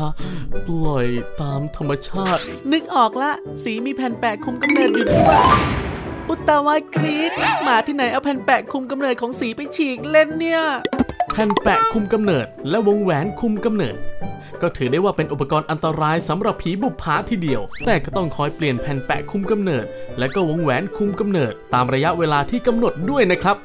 [0.67, 1.07] ปล่อย
[1.41, 3.31] ตามธรรมชาติ นึกออกละ
[3.63, 5.39] สีมีแผ่นแปะคุมกำเนิดอยู่ด้วย
[6.29, 7.31] อุตตาวายกรีด
[7.63, 10.61] หมาที่ไหนเอาแผ่นแปะคุมกำเนิดของสีไปฉีกเล่นเนี่ย
[11.33, 13.95] แผ่นแปะคุมกำเนิดและวงแหวนคุมกำเนิด
[14.63, 19.85] ก็ถือได้ว่าเป็นอุปกรณ์อันตรายสำหรับผีบุปผาทีเดียว แต่ก็ต้องคอยเปลี่ยนแผ่นแปะคุมกำเนิด
[20.19, 23.57] และก็วงแหวนคุมกำเนิด ตามระยะเวลาที่กำหนดด้วยนะครับ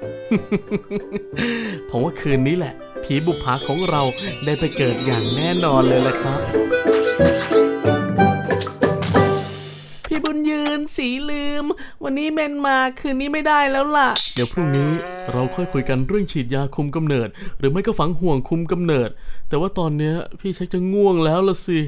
[1.91, 2.75] ผมว่าคืนนี้แหละ
[3.05, 4.03] ผีบุปผาของเรา
[4.45, 6.41] ได้ไปเกิดอย่างแน่นอนเลยแหละครับ
[10.07, 11.65] พี่บุญยืนสีลืม
[12.05, 14.91] วันนี้เมนมาคืนนี้ไม่ได้แล้วล่ะ เดี๋ยวพรุ่งนี้
[15.33, 17.29] เราค่อยคุยกันเรื่องฉีดยาคุมกำเนิด
[17.59, 19.09] หรือไม่ก็ฝังห่วงคุมกำเนิด
[19.49, 21.79] แต่ว่าตอนเนี้ยพี่ชักจะง่วงแล้วละสิ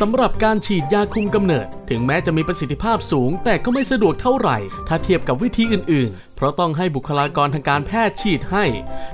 [0.00, 4.56] สำหรับการฉีดยาคุมกำเนิด ถึงแม้จะมีประสิทธิภาพสูง แต่ก็ไม่สะดวกเท่าไหร่
[4.88, 8.64] ถ้าเทียบกับวิธีอื่น ๆ เพราะต้องให้บุคลากรทางการแพทย์ฉีดให้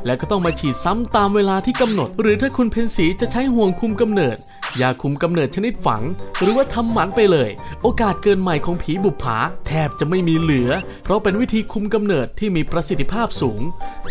[0.05, 4.37] และก็ต้องมาฉีดซ้ำตามเวลาที่กำหนด หรือถ้าคุณเพนสีจะใช้ห่วงคุมกำเนิด
[4.81, 6.03] ยาคุมกำเนิดชนิดฝัง
[6.41, 7.51] หรือว่าทำหมันไปเลย
[7.83, 10.71] โอกาสเกินใหม่ของผีบุปผา แทบจะไม่มีเหลือ
[11.05, 13.61] เพราะเป็นวิธีคุมกำเนิดที่มีประสิทธิภาพสูง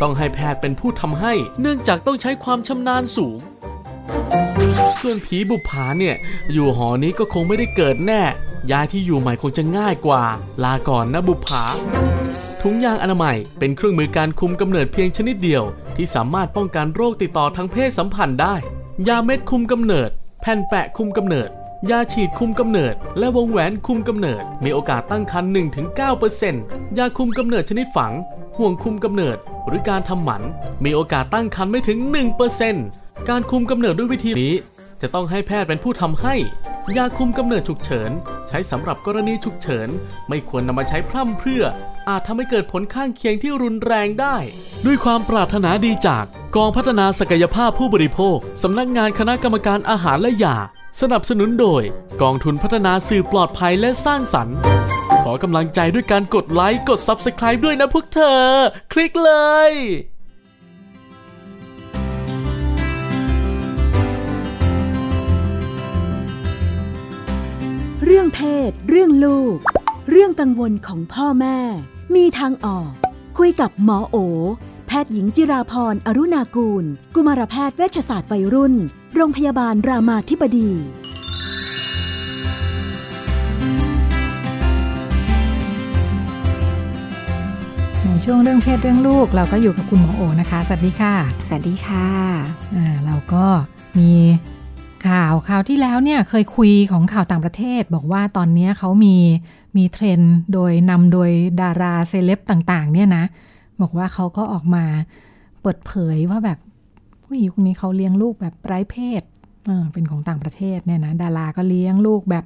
[0.01, 3.39] ต้องให้แพทย์เป็นผู้ทำให้ เนื่องจากต้องใช้ความชำนาญสูง
[5.03, 6.15] ส่วนผีบุปผาเนี่ย
[6.53, 8.21] อยู่หอนี้ก็คงไม่ได้เกิดแน่
[8.71, 10.23] ย้ายที่อยู่ใหม่คงจะง่ายกว่า
[10.63, 11.63] ลาก่อนนะบุปผา
[12.61, 15.63] ถุงยางอนามัยเป็นเครื่องมือการคุมกำเนิดเพียงชนิดเดียว
[15.95, 18.55] ที่สามารถป้องกันโรคติดต่อทางเพศสัมพันธ์ได้
[19.07, 20.09] ยาเม็ดคุมกำเนิด
[20.41, 21.49] แผ่นแปะคุมกำเนิด
[21.89, 25.51] ยาฉีดคุมกำเนิด และวงแหวนคุมกำเนิด มีโอกาสตั้งครรภ์
[26.23, 28.13] 1-9%ยาคุมกำเนิดชนิดฝัง
[28.57, 29.37] ห่วงคุมกำเนิด
[29.67, 30.41] หรือการทำหมัน
[30.83, 31.97] มีโอกาสตั้งครรภ์ไม่ถึง
[32.63, 34.53] 1%การคุมกำเนิดด้วยวิธีนี้
[35.03, 36.35] จะต้องให้แพทย์เป็นผู้ทำให้
[36.97, 38.11] ยาคุมกำเนิดฉุกเฉิน
[38.47, 39.89] ใช้สำหรับกรณีฉุกเฉิน
[40.29, 41.65] ไม่ควรนำมาใช้พร่ำเพรื่อ
[42.09, 44.37] อาจทำให้เกิดผลข้างเคียงที่รุนแรงได้
[44.85, 46.25] ด้วยความปรารถนาดีจาก
[46.55, 50.57] กองพัฒนาศักยภาพผู้บริโภค สำนักงานคณะกรรมการอาหารและยา
[51.01, 51.83] สนับสนุนโดย
[52.21, 54.57] กองทุนพัฒนาสื่อปลอดภัยและสร้างสรรค์
[55.23, 58.41] ขอกำลังใจด้วยการกดไลค์ กด Subscribe ด้วยนะพวกเธอ
[58.93, 59.33] คลิกเล
[59.69, 59.73] ย
[68.05, 69.57] เรื่องเพศ เรื่องลูก
[70.09, 71.57] เรื่องกังวลของพ่อแม่
[72.15, 72.91] มีทางออก
[73.37, 74.17] คุยกับหมอโอ
[74.87, 76.85] แพทย์หญิงจิราพรอรุณากูล
[77.15, 78.73] กุมารแพทย์เวชศาสตร์วัยรุ่น
[79.15, 80.71] โรงพยาบาลรามาธิบดี
[88.03, 91.15] ในช่วงเรื่องเพศเรื่องลูก เราก็อยู่กับคุณหมอโอนะคะ สวัสดีค่ะ
[91.47, 92.07] สวัสดีค่ะ
[92.75, 93.45] อ่าเราก็
[93.99, 94.11] มี
[95.07, 99.15] ข่าวข่าวที่แล้วเนี่ยเคยคุยของข่าวต่างประเทศ บอกว่าตอนนี้เขามี
[99.77, 101.31] มีเทรนด์โดยนำโดย
[101.61, 103.25] ดาราเซเลบต่างๆ เนี่ยนะ
[103.81, 104.85] บอกว่าเขาก็ออกมา
[105.61, 106.59] เปิดเผยว่าแบบ
[107.23, 109.21] ผู้หญิงคนนี้เขาเลี้ยงลูกแบบไร้เพศ
[109.65, 112.45] เออเป็นของต่างประเทศเนี่ยนะ ดาราก็เลี้ยงลูกแบบ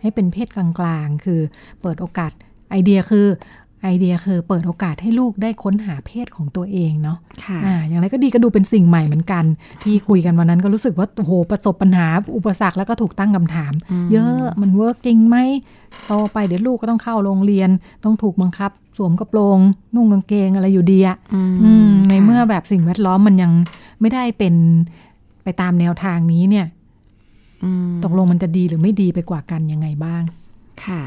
[0.00, 1.40] ให้เป็นเพศกลางๆ คือ
[1.82, 2.32] เปิดโอกาส
[2.70, 3.26] ไอเดียคือ
[3.82, 9.44] ไอเดียคือเปิดโอกาสให้ลูกได้ค้นหาเพศของตัวเองเนาะค่ะอ่าอย่างไรก็ดีก็ดูเป็นสิ่งใหม่เหมือนกัน
[9.82, 15.36] ที่คุยกันวันนั้นก็รู้สึกว่า โอ้โห ประสบปัญหาอุปสรรคแล้วก็ถูกตั้งคำถามอืมเยอะมันเวิร์กจริงไหม
[16.06, 17.70] โตไปเดี๋ยวลูกก็ต้องเข้าโรงเรียน
[18.04, 19.58] ต้องถูกบังคับ สวมกระโปรง
[19.94, 23.52] นุ่งกางเกงอะไรอยู่ดีอะอืมอืมในค่ะเมื่อแบบสิ่งแวดล้อมมันยัง
[24.00, 24.54] ไม่ได้เป็น
[25.44, 26.66] ไปตามแนวทางนี้เนี่ย
[27.64, 30.22] อืมตกลงมันจะดีหรือไม่ดีไปกว่ากันยังไงบ้าง
[30.84, 31.02] ค่ะ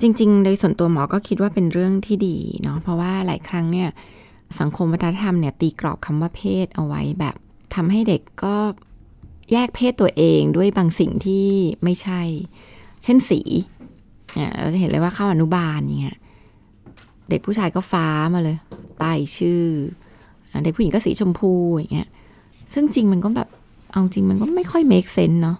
[0.00, 3.88] จริง ๆ โดยส่วนตัวหมอก็คิดว่าเป็นเรื่องที่ดีเนาะเพราะว่าหลายครั้งเนี่ย
[4.60, 7.34] สังคมวัฒนธรรมเนี่ยตีกรอบคำว่าเพศเอาไว้แบบ
[7.74, 8.56] ทำให้เด็กก็
[9.52, 11.46] แยกเพศตัวเองด้วยบางสิ่งที่
[11.84, 12.20] ไม่ใช่
[13.02, 13.40] เช่นสี
[14.34, 16.18] เนี่ยเราจะเห็นเลยว่าเข้าอนุบาลอย่างเงี้ย
[17.28, 18.58] เด็กผู้ชายก็ฟ้ามาเลย
[19.00, 19.62] ป้ายชื่อ
[20.64, 22.08] เด็กผู้หญิงก็สีชมพูอย่างเงี้ย
[22.72, 23.48] ซึ่งจริงมันก็แบบ
[23.90, 25.58] เอาจริงมันก็ไม่ค่อย make sense เนาะ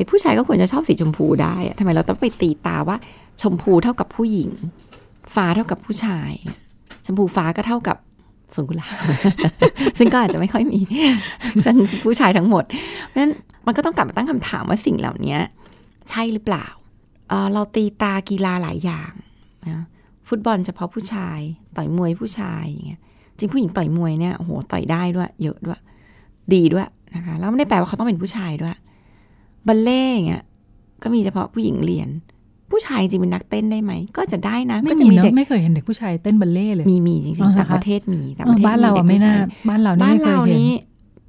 [0.00, 2.96] เด็กผู้ชายก็ควรจะชอบสีชมพูได้ทำไมเราต้องไปตีตาว่า
[3.42, 4.50] ชมพูเท่ากับผู้หญิง
[5.34, 6.32] ฟ้าเท่ากับผู้ชาย
[7.06, 7.96] ชมพูฟ้าก็เท่ากับ
[8.54, 8.88] สวนกุลา
[9.98, 10.80] ซึ่งก็อาจจะไม่ค่อยมี
[11.66, 12.64] ทั้งผู้ชายทั้งหมด
[13.06, 13.32] เพราะฉะนั้น
[13.66, 15.36] มันก็ต้องกลับมาตั้งคำถามว่าสิ่งเหล่านี้
[16.10, 16.66] ใช่หรือเปล่า
[17.28, 19.12] เเราตีตากีฬาหลายอย่าง
[19.68, 19.84] นะ
[20.28, 21.38] ฟุตบอลเฉพาะผู้ชาย
[21.76, 23.00] ต่อยมวยผู้ชายอย่างเงี้ย
[23.38, 25.80] จริงผู้หญิงต่อยมวยเนี่ยโอ้โหต่อยได้ด้วย เยอะด้วย
[26.54, 28.74] ดีด้วยนะคะแล้วไม่ได้แปลว่าเขาต้องเป็นผู้ชายด้วย
[29.68, 30.44] บัลเล่ต์อย่างเงี้ย
[31.02, 32.08] ก็มีเฉพาะผู้หญิงเรียน
[32.70, 40.70] ผู้ชายจริงเป็นนักเต้นได้ไหม ก็จะได้นะไม่ก็จะมีมีเนเด็กอะไม่เคยเห็นเด็กผู้ชายเต้นบัลเล่ต์เลย มีมีจริงอ๋อๆเหรอต่างคะประเทศมีต่างเอปอระเทศบ้านเราด็อะกไม่ผู้น่าชยบ้านเรานี่บ้านไม่เคยเราเห็นนี่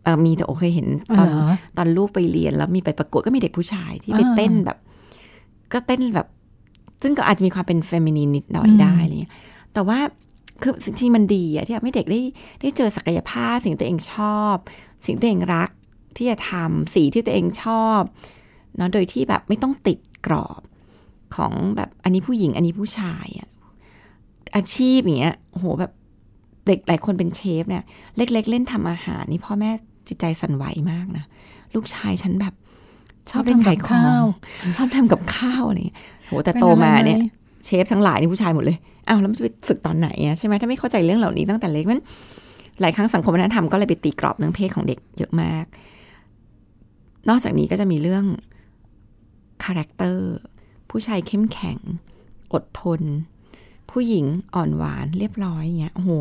[0.03, 1.45] เออมีแต่โอเคยเห็นอ๋อตอนเหรอ
[1.77, 4.77] ตอนลูกไปเรียนแล้วมีไปประกวดก็มีเด็กผู้ชายที่ไปอ่าเต้นแบบ
[5.73, 6.27] ก็เต้นแบบ
[7.01, 9.33] ซึ่งก็อาจจะมีความเป็นเฟมินีนนิดหน่อยอืมได้อะไรเงี้ย
[9.73, 9.99] แต่ว่า
[10.61, 12.21] คือจริงๆมันดีอะที่ทำให้เด็กได้
[12.61, 14.55] ได้เจอศักยภาพสิ่งที่ตัวเองชอบ
[15.05, 15.69] สิ่งที่ตัวเองรัก
[16.17, 18.01] ที่จะทำสีที่ตัวเองชอบ
[18.77, 20.61] เนาะโดยที่แบบไม่ต้องติดกรอบ
[21.35, 23.49] ของแบบอันนี้ผู้หญิงอันนี้ผู้ชายอะ
[24.55, 25.91] อาชีพอย่างเงี้ยโอ้โหแบบ
[26.67, 27.83] เด็กหลายคนเป็นเชฟเนี่ย
[28.17, 29.71] เล็ก ๆเล่นทำอาหารนี่พ่อแม่
[30.07, 31.25] จิตใจสั่นไหวมากนะ
[31.75, 32.53] ลูกชายฉันแบบ
[33.29, 37.19] ชอบเล่นขายขอชอบทำกับข้าวงชอบทำกับข้าวอะไรอย่างเงี้ยโหแต่เป็นโตอะไรมาไหเนี่ย
[37.65, 42.01] เชฟทั้งหลายนี่ผู้ชายหมดเลยอ้าวแล้วมันจะไปฝึกตอนไหนอะใช่ไหมถ้าไม่เข้าใจเรื่องเหล่านี้ตั้งแต่เล็กมัน
[42.81, 45.65] หลายครั้งสังคมวัฒนธรรมก็เลยไปตีกรอบเรื่องเพศของเด็กเยอะมาก
[47.29, 48.25] นอกจากนี้ก็จะมีเรื่อง
[49.63, 50.29] character
[50.89, 51.79] ผู้ชายเข้มแข็ง
[52.53, 53.01] อดทน
[53.91, 56.11] ผู้หญิงอ่อนหวานเรียบร้อยอย่างเงี้ยโอ้โห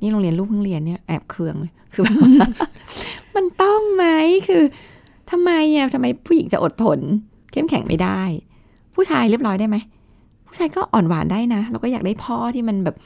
[0.00, 2.04] นี่โรงเรียนลูกเพิ่งเรียนเนี่ยแอบเคืองเลยคือ
[3.34, 4.04] มันต้องไหม
[4.48, 4.62] คือ
[5.30, 6.98] ทำไมอะทำไมผู้หญิงจะอดทน
[7.52, 8.20] เข้มแข็งไม่ได้
[8.94, 9.76] ผู้ชายเรียบร้อยได้ไหม
[10.46, 12.96] ผู้ชายก็อ่อนหวานได้นะเราก็อยากได้พ่อที่มันแบบ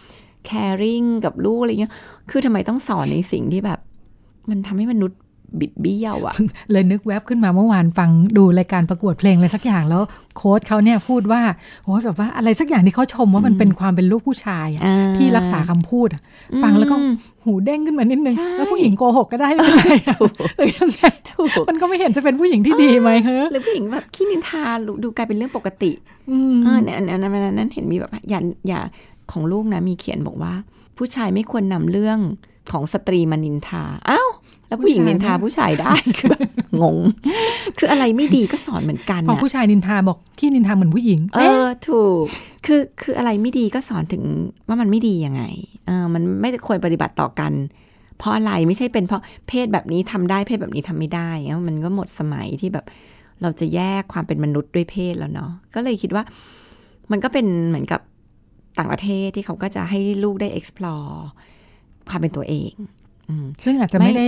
[0.48, 1.92] caring กับลูกอะไรเงี้ย
[2.30, 3.78] คือทำไมต้องสอนในสิ่งที่แบบ
[4.50, 5.18] มันทำให้มนุษย์
[5.60, 6.34] บิดเบี้ยวอะ
[6.70, 10.02] เลยนึกแวบขึ้นมาเมื่อวานฟังดูรายการประกวดเพลงอะไรสักอย่างแล้ว
[10.36, 11.42] โค้ชเขาเนี่ยพูดว่า
[11.84, 16.22] โอ้ยแบบว่าอะไรสักอย่างที่เขาชมว่ามันเป็นความเป็นลูกผู้ชายอะอ่าที่รักษาคำพูดอะ
[16.62, 19.94] ฟังแล้วก็อืมหูเด้งขึ้นมานิดนึงใช่แล้วผู้หญิงโกหกก็ได้ไม่เป็นไร
[20.56, 24.64] หรือยังไงถูกมันก็ไม่เห็นจะเป็นผู้หญิงที่ดีไหมเฮ้อหรือผู้หญิงแบบขี้นินทา
[25.02, 25.92] ดูกลายเป็นเรื่องปกติ
[26.30, 28.80] อืมเออเนี่ยเนี่ยเนี่ยเนี่ยนั้นเห็นมีแบบอย่าอย่า
[29.32, 30.52] ของลูกนะมีเขียนบอกว่า
[30.96, 32.18] ผู้ชายไม่ควรนำเรื่อง
[32.72, 34.28] ของสตรีมานินทาอ้าว
[34.72, 36.42] แล้วผู้หญิงนินทาผู้ชายได้คือแบบ
[36.82, 36.98] งง
[37.78, 42.24] คืออะไรไม่ดีก็สอนเหมือนกันพอนะผู้ชายนินทาบอกขี้นินทาเหมือนผู้หญิง เออถูก
[42.66, 44.22] คือคืออะไรไม่ดีก็สอนถึง
[44.68, 45.42] ว่ามันไม่ดียังไง
[45.86, 47.52] เออมันไม่ควรปฏิบัติต่อกัน
[48.18, 52.84] เพราะอะไรไม่ใช่เป็นเพราะเพศแบบนี้ทำได้เพศแบบนี้ทำไม่ได้เงี้ยมันก็หมดสมัยที่แบบ
[53.42, 56.24] เราจะแยกความเป็นมนุษย์ด้วยเพศแล้วเนาะก็เลยคิดว่า
[57.10, 58.00] มันก็เป็นเหมือนกับ
[58.78, 61.12] ต่างประเทศที่เขาก็จะให้ลูกได้ explore
[62.10, 62.72] ความเป็นตัวเอง
[63.28, 64.26] อืมซึ่งอาจจะไม่ไม่ได้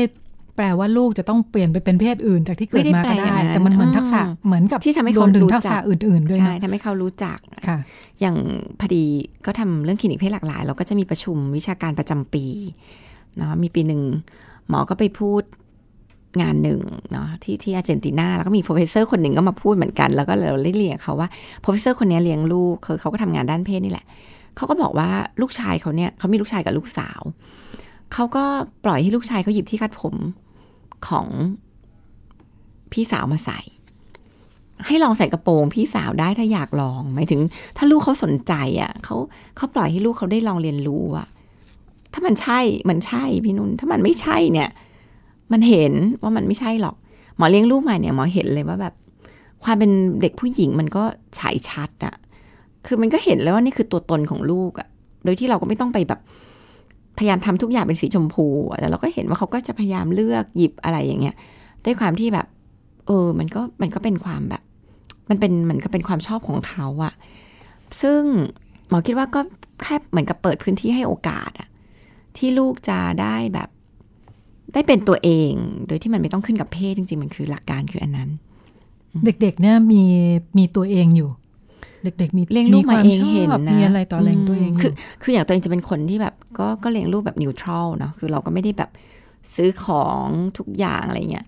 [0.57, 7.39] แปลว่าลูกจะต้องเปลี่ยนไปเป็นเพศอื่นจากที่เกิดไม่ได้มาแปลก็อย่างได้นั้นแต่มันเหมือนทักษะอืมเหมือนกับที่ทำให้รเขาวมถึงรู้ทักจัษะกอื่นๆด้วยใช่นะทำให้เขารู้จัก
[7.69, 7.79] ค่ะ
[8.21, 8.37] อย่าง
[8.81, 9.05] พอดี
[9.47, 12.45] ก็ทำเรื่องคลินิกเพศหลากหลาย เราก็จะมีประชุมวิชาการประจำปี
[13.37, 14.03] เนาะมีปีหนึ่ง
[14.69, 15.43] หมอก็ไปพูด
[16.41, 16.81] งานหนึ่ง
[17.13, 21.29] เนาะที่ที่อาร์เจนตินาแล้วก็มี professor คนหนึ่งก็มาพูดเหมือนกัน แล้วก็เราได้เรียนเขาว่า
[21.61, 24.07] โปรเฟสเซอร์คนนี้เลี้ยงลูกคือเขาก็ทำงานด้านเพศนี่แหละ
[24.57, 25.09] เขาก็บอกว่า
[25.41, 27.21] ลูกชายเขาเนี่ยเขามีลูกชายกับลูกสาว
[28.13, 28.45] เขาก็
[28.85, 30.15] ปล่อยให้ลูกชายเขาหยิบที่คัดผม
[31.09, 31.27] ของ
[32.93, 33.61] พี่สาวมาใส่
[34.87, 37.41] ให้ลองใส่กระโปรงพี่สาวได้ถ้าอยากลองหมายถึง
[37.77, 39.17] ถ้าลูกเขาสนใจอะเขา
[39.57, 41.27] เขาปล่อยให้ลูกเขาได้ลองเรียนรู้อะ
[42.13, 44.71] ถ้ามันใช่มันใช่พี่นุ่นถ้ามันไม่ใช่เนี่ย
[45.53, 45.93] มันเห็น
[46.23, 46.97] ว่ามันไม่ใช่หรอก
[47.37, 48.95] หมอเลี้ยงลูกใหมาเนี่ยหมอเห็นเลยว่าแบบ
[49.65, 49.91] ความเป็น
[50.21, 51.05] เด็กผู้หญิงมันก็
[51.39, 52.15] ฉายชัดอะ
[52.87, 54.89] คือมันก็เห็นแล้วว่านี่คือตัวตนของลูกอะ
[55.25, 56.21] โดยที่เราก็ไม่ต้องไปแบบ
[57.19, 58.47] พยายามทำทุกอย่างเป็นสีชมพู
[58.81, 61.37] แต่เราก็เห็นว่าเขาก็จะพยายามเลือกหยิบอะไรอย่างเงี้ย
[61.85, 62.47] ด้วยความที่แบบ
[63.07, 64.63] เออ มันก็มันก็เป็นความแบบ
[65.31, 67.15] มันเป็นเหมันก็เป็นความชอบของเขาอะ
[68.03, 68.23] ซึ่ง
[68.89, 69.41] หมอคิดว่าก็
[69.83, 71.69] แค่เหมือนกับเปิดพื้นที่ให้โอกาสอะ
[72.37, 73.69] ที่ลูกจะได้แบบ
[74.73, 75.53] ได้เป็นตัวเอง
[75.87, 78.31] โดยที่มันไม่ต้องขึ้นกับเพศจริง ๆ มันคือหลักการคืออันนั้น
[79.25, 80.03] เด็กๆเนี่ยมี
[80.59, 81.31] มีตัวเองอยู่
[82.05, 84.93] เด็ก ๆ มีเลี้ยงลูกมาเองเห็นชอบนะมีอะไรต่อแรงตัวเองคือยู่
[85.23, 88.91] คืออย่างตัวเองจะเป็นคนที่แบบก็ก็เลี้ยงลูกแบบนิวทรัลเนาะคือเราก็ไม่ได้แบบ
[89.55, 90.25] ซื้อของ
[90.59, 91.47] ทุกอย่างอะไรเงี้ย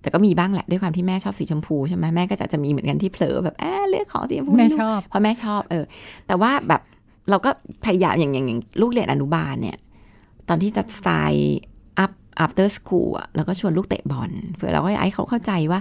[0.00, 5.84] แต่ก็มีบ้างแหละด้วยความที่แม่ชอบสีชมพูใช่ไหมแม่ก็จะจะมีเหมือนกันที่เผลอแบบแอบเลือกของสีชมพูแม่ให้ลูกชอบเพราะแม่ชอบเออ
[6.26, 6.82] แต่ว่าแบบ
[7.30, 7.50] เราก็
[7.84, 9.76] พยายามอย่างอย่างอย่างลูกเรียนอนุบาลเนี่ย
[10.48, 11.60] ตอนที่จะสไตล์
[12.04, 12.12] up
[12.44, 15.80] after school อะแล้วก็ชวนลูกเตะบอลเพื่อเราก็อยากให้เขาเข้าใจว่า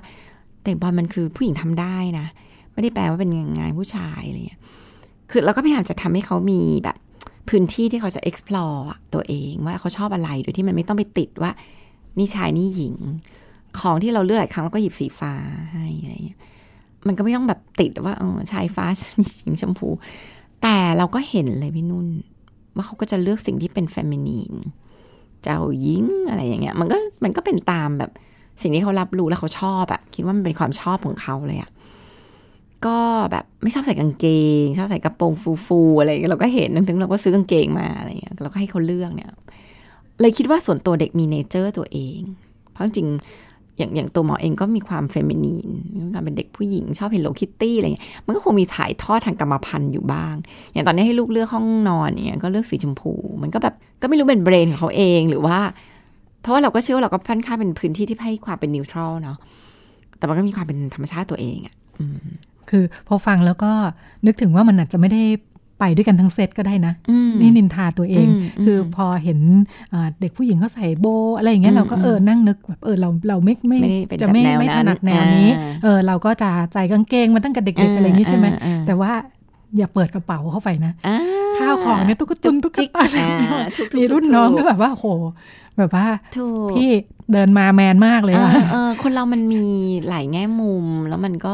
[0.64, 2.28] เตะบอลมันคือผู้หญิงทำได้นะ
[2.76, 4.62] ไม่ได้แปลว่าเป็นงานผู้ชายอะไรเงี้ย
[5.32, 6.98] คือเราก็พยายามจะทำให้เขามีแบบ
[7.50, 8.82] พื้นที่ที่เขาจะ explore
[9.14, 11.52] ตัวเองว่าเขาชอบอะไรโดยที่มันไม่ต้องไปติดว่า
[12.18, 12.96] นี่ชายนี่หญิง
[13.80, 15.34] ของที่เราเลือกหลายครั้งเราก็หยิบสีฟ้า
[15.74, 16.40] ให้อะไรเงี้ย
[17.08, 18.86] มันก็ไม่ต้องแบบติดว่าเออชายฟ้า
[19.38, 19.90] หญิงชมพู
[20.62, 22.08] แต่เราก็เห็นเลยพี่นุ่น
[22.76, 24.54] ว่าเขาก็จะเลือกสิ่งที่เป็นเฟมินีน
[25.44, 28.12] เจ้าหญิงอะไรอย่างเงี้ย มันก็มันก็เป็นตามแบบ
[28.62, 31.72] สิ่งที่เขารับรู้แล้วเขาชอบอะคิดว่ามันเป็นความชอบของเขาเลยอะ
[32.88, 32.98] ก็
[33.32, 34.26] แบบไม่ชอบใส่กางเก
[34.64, 35.34] ง ชอบใส่กระโปรง
[35.66, 39.30] ฟูๆอะไรเงี้ยเราก็เห็นถึงเราก็ซื้อกางเกงมาอะไรเงี้ยเราก็ให้เขาเลือกเนี่ย
[40.22, 42.20] เลยคิดว่าส่วนตัวเด็กมีเนเจอร์ตัวเอง
[42.72, 43.08] เพราะจริง
[43.78, 45.70] อย่างอย่างตัวหมอเองก็มีความ feminine
[46.14, 50.36] การเป็นเด็กผู้หญิงชอบ Hello Kitty อะไรเงี้ยมันก็คงมีถ่ายทอดทางกรรมพันธุ์อยู่บ้าง
[50.74, 55.58] อย่างตอนนี้ให้ลูกเลือกห้องนอนเงี้ยก็เลือกสีชมพู มันก็แบบก็ไม่รู้เป็น brain ของเขาเองหรือว่า
[56.42, 59.38] เพราะว่าเราก็เชื่อว่าเราก็พันค่าเป็นพื้นที่ที่ให้ความเป็น neutral เนาะ
[60.18, 61.76] แต่มันก็มีความเป็นธรรมชาติตัวเองอะ
[62.70, 63.72] คือพอฟังแล้วก็
[64.26, 65.24] นึกถึงว่ามันอาจจะไม่ได้
[65.80, 69.40] ไปด้วยกันทั้งเซตก็ได้นะอืมนี่นินทาตัวเองอืมคือพอเห็น
[69.94, 79.12] อ่าเด็กผู้หญิงเขาใส่โบว์อะไรอย่างเงี้ยอืมเราก็เออนั่งนึกแบบเออเราเราไม่ไม่ไม่ได้เป็นจะไม่แบบแนวไม่ถนั้นนัดแนวนี้อ่าเออเราก็จะใส่กางเกงมาตั้งแต่เด็กๆอะไรอย่างงี้ใช่ไหมอ่าอ่าแต่ว่า
[79.78, 81.18] อย่าเปิดกระเป๋าเข้าไปนะอ่า
[81.58, 85.06] ข้าวของเนี่ยตุ๊กตุนตุ๊กจิ๊กตาอะไรอย่างเงี้ยอ่าถูกๆมีรุ่นถูกๆน้องก็แบบว่าโห
[85.78, 86.06] แบบว่า
[86.38, 86.90] ถูกพี่
[87.32, 89.64] เดินมาแมนมากเลยเออะอเออคนเรามันมี
[90.10, 91.54] หลายแง่มุมแล้วมันก็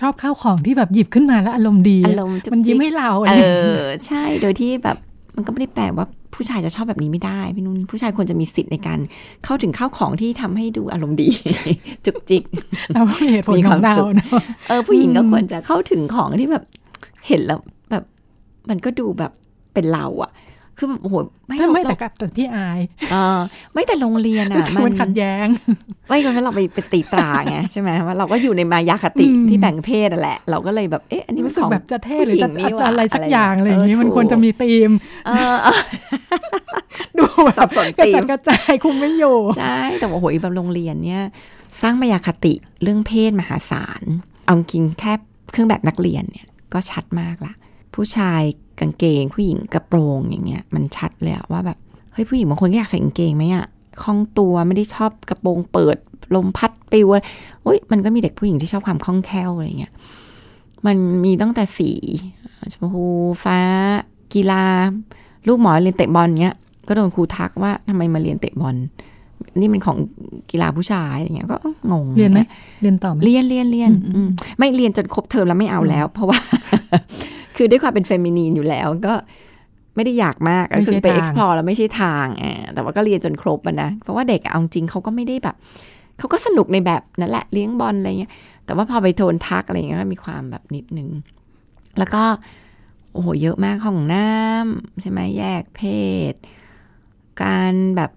[0.00, 4.96] ชอบข้าวของที่แบบหยิบขึ้นมาแล้วอารมณ์ดีอารมณ์จุกจิกมันยิ้มให้เราอะไรเออย่างเงี้ยอใช่โดยที่แบบ
[5.36, 8.98] มันก็ไม่ได้แปลว่าผู้ชายจะชอบแบบนี้ไม่ได้พี่นุ่นผู้ชายควรจะมีสิทธิ์ในการ
[9.44, 11.28] เข้าถึงข้าวของที่ทำให้ดูอารมณ์ดี
[12.06, 12.42] จุกจิก
[12.92, 16.64] เราก็มีเหตุผลมีขคอวามงเราสุขเนอะเออผู้หญิงก็อืมควรจะเข้าถึงของที่แบบ
[17.26, 17.58] เห็นแล้ว
[17.90, 18.04] แบบ
[18.70, 19.32] มันก็ดูแบบ
[19.74, 20.30] เป็นเราอะ
[20.78, 21.16] คือแบบโอ้โห
[21.46, 23.40] ไม่ไม่ไม่เราแต่กับแต่พี่อายเออ
[23.72, 25.46] ไม่แต่โรงเรียนรู้อะสึกมัมันนขัดแย้ง
[26.08, 34.90] ไม่เพราะเราไปไปตีตราไงใช่ไหมว่าเราก็อยู่ในมายาคติอืมที่แบ่งเพศนั่นแหละ เราก็เลยแบบเอ๊ะอันนี้มันรู้สึกของแบบจะเท่หรือจะผู้หญิงนี่หว่าอะไรสักอะไรอย่างอะไรอย่างนี้เออมันควรถูกจะมีธีม
[35.26, 35.80] เออเออ
[37.18, 41.24] ดูแบสับบสนกระธีจัมดกระจายคุมไม่อยู่ใช่แต่ว่าโอ้โหแบบโรงเรียนเนี่ย
[41.82, 44.02] สร้างมายาคติเรื่องเพศมหาศาล
[44.44, 45.12] เอาจริงแค่
[45.52, 47.52] เครื่องแบบนักเรียนเนี่ยก็ชัดมากละ
[47.94, 48.42] ผู้ชาย
[48.80, 51.78] กางเกง ผู้หญิงกระโปรงอย่างเงี้ยมันชัดเลยอะว่าแบบ
[52.12, 53.66] เฮ้ยผู้หญิงบางคนก็อยากใส่กางเกงไหมอะ
[54.02, 55.96] คล่องตัวไม่ได้ชอบกระโปรงเปิด
[56.34, 57.08] ลมพัดปลิว
[57.62, 59.92] โอ้ยมันก็มีเด็กผู้หญิงที่ชอบความคล่องแคล่วอะไรเงี้ย
[60.86, 61.92] มันมีตั้งแต่สี
[62.72, 63.04] ชมพู
[63.44, 63.58] ฟ้า
[64.34, 64.64] กีฬา
[65.46, 66.56] ลูกหมอเรียนเตะบอลเงี้ย
[66.88, 68.76] ก็โดนครูทักว่าทำไมมาเรียนเตะบอล
[69.60, 69.98] นี่มันของ
[70.50, 71.56] กีฬาผู้ชายอะไรเงี้ยก็
[71.92, 72.40] งงเรียนไหม
[72.82, 76.38] เรียนต่อไหมเรียนเรียนเรียนอืมอืมไม่เรียนจนครบเทอมแล้วไม่เอาแล้ว เพราะว่า
[77.58, 79.14] คือด้วยความเป็นเฟมินีนอยู่แล้วก็
[79.96, 85.56] ไม่ได้อยากมากก็คือไป explore แล้วไม่ใช่ทางอ่าแต่ว่าก็เรียนจนครบอะนะ เพราะว่าเด็กอะเอาจริงเขาก็ไม่ได้แบบ
[86.18, 88.32] เขาก็สนุกในแบบนั่นแหละเลี้ยงบอลอะไรเงี้ย
[88.64, 91.08] แต่ว่าพอไปโทนทักอะไรเงี้ยก็มีความแบบนิดนึง
[91.98, 92.22] แล้วก็
[93.12, 95.82] โอ้โหเยอะมากห้องน้ำใช่ไหมแยกเพ
[96.32, 96.34] ศ
[97.42, 98.10] การแบบ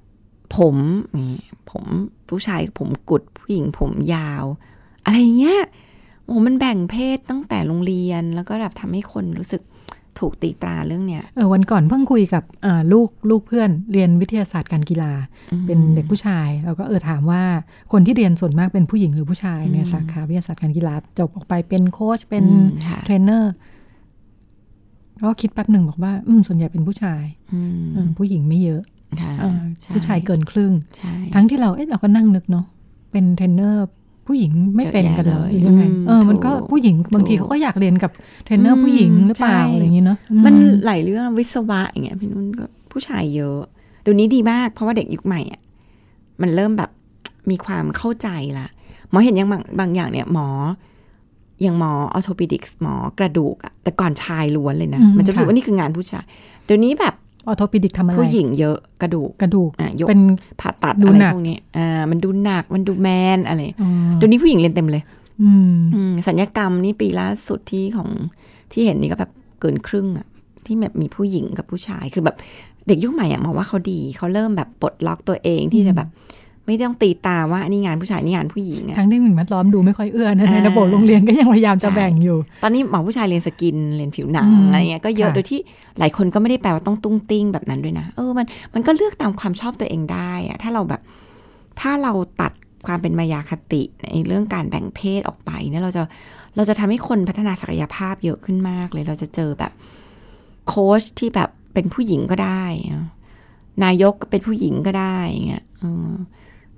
[0.57, 0.77] ผม
[1.17, 1.35] นี่
[1.71, 1.83] ผม
[2.29, 4.45] ผู้ชายผมกุดผู้หญิงผมยาว
[5.03, 5.61] อะไรเงี้ย
[6.32, 9.61] โอ้โหมันแบ่งเพศตั้งแต่โรงเรียนแล้วก็แบบทำให้คนรู้สึก
[10.19, 15.11] ถูกตีตราเรื่องเนี้ยเออวันก่อนเพิ่งคุยกับอ่าลูกลูกเพื่อนเรียนวิทยาศาสตร์การกีฬา
[15.65, 17.43] เป็นเด็กผู้ชายเราก็เออถามว่า
[17.91, 23.53] คนที่เรียนส่วนมากเป็นผู้หญิงหรือผู้ชายในอืมสาขาวิทยาศาสตร์การกีฬาจบออกไปเป็นโค้ชเป็นอืมค่ะเทรนเนอร์
[25.23, 27.23] ก็คิดแป๊บหนึ่งบอกว่าอืมส่วนใหญ่เป็นผู้ชาย
[27.53, 28.82] อืมเออผู้หญิงไม่เยอะ
[29.21, 29.51] ค่ะอ่า
[29.82, 32.65] ใช่ผู้ชายเกินครึ่งใช่ทั้งที่เราเอ๊ะเราก็นั่งนึกเนาะ
[33.11, 33.86] เป็นเทรนเนอร์
[34.32, 38.11] ผู้หญิงไม่เป็นกันเหรอหเยรืออะแยะยังไงเลยเออมันก็ถูกผู้หญิงบางทีถูกเขาก็อยากเรียนกับ
[38.45, 40.55] เทรนเนอร์ผู้หญิงหรือเปล่าใช่อะไรอย่างนี้เนาะอืมัน
[40.86, 43.59] หลายเรื่องวิศวะอย่างเงี้ยพี่นุ่นก็ผู้ชายเยอะ
[44.03, 45.61] เดี๋ยวนี้ดีมาก เพราะว่าเด็กยุคใหม่อะ
[46.41, 46.89] มันเริ่มแบบ
[47.49, 48.29] มีความเข้าใจ
[48.59, 48.67] ละ
[49.09, 50.47] หมอเห็นอย่างบางบางอย่างเนี่ยหมอ
[51.61, 56.25] อย่างหมอออโทปิดิกส์หมอกระดูกอะแต่ก่อนชายล้วนเลยนะอืมมันจะรู้สึกค่ะว่านี่คืองานผู้ชาย
[56.65, 57.13] เดี๋ยวนี้แบบ
[57.47, 60.21] ออโทปิดิกทำอะไรผู้หญิงเยอะกระดูกกระดูกอะยกเป็น
[60.59, 65.03] ผ่าตัดดูอะไรหนักพวกนี้อ่ามันดูหนักมันดูแมนอะไรอ๋อเดี๋ยวนี้ผู้หญิงเรียนเต็มเลย
[65.41, 68.09] อืมอืมสัญญกรรมนี่ปีล่าสุดที่ของ
[68.71, 70.27] ที่เห็นนี่ก็แบบเกินครึ่งอะ
[70.65, 72.35] ที่แบบมีผู้หญิงกับผู้ชายคือแบบ
[72.87, 76.07] เด็กยุคใหม่อะมองว่าเขาดีเขาเริ่มแบบปลดล็อกตัวเองที่จะแบบ
[76.72, 85.59] ไม่ต้องตีตาว่านี่งานผู้ชายนี่งานผู้หญิงอะทั้งที่สิ่งแวดล้อมดูไม่ค่อยเอื้อนะในอ่าระบบโรงเรียนก็ยังพยายามจะแบ่งอยู่ ตอนนี้หมอผู้ชายเรียน skin เรียนผิวหนังอืมอะไรเงี้ยก็เยอะค่ะโดยที่
[85.99, 91.01] หลายคนก็ไม่ได้แปลว่าต้องตุ้งติ้งแบบนั้นด้วยนะเออมันมันก็เลือกตามความชอบตัวเองได้อะถ้าเราแบบ
[91.82, 92.51] ถ้าเราตัด
[92.86, 96.03] ความเป็นมายาคติในเรื่องการแบ่งเพศออกไปเนี่ยเราจะ
[96.55, 99.72] เราจะทำให้คนพัฒนาศักยภาพเยอะขึ้นมากเลย เราจะเจอแบบ
[100.67, 103.05] โค้ชที่แบบเป็นผู้หญิงก็ได้อะ
[103.84, 106.11] นายกก็เป็นผู้หญิงก็ได้อย่างเงี้ยเออ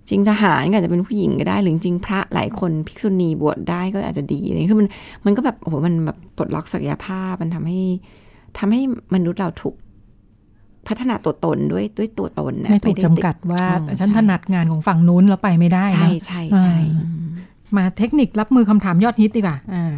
[0.09, 4.87] จริงทหารก็อาจจะเป็นผู้หญิงก็ได้หรือจริงพระหลายคนภิกษุณีบวชได้ก็อาจจะดีอะไรเลยคือมัน
[5.25, 7.79] มันก็แบบโอ้โหมันแบบปลดล็อกศักยภาพมันทำให้
[8.57, 8.81] ทำให้
[9.13, 9.75] มนุษย์เราถูก
[10.87, 17.17] พัฒนาตัวตนด้วยด้วยตัวตนนะไม่ถูกด้จำกัดว่าอ๋อฉันใช่ถนัดงานของฝั่งนู้นแล้วไปไม่ได้ใช่เนอะใช่ใช่อ่า
[17.77, 19.93] มาเทคนิครับมือคำถามยอดฮิตดีกว่าอ่า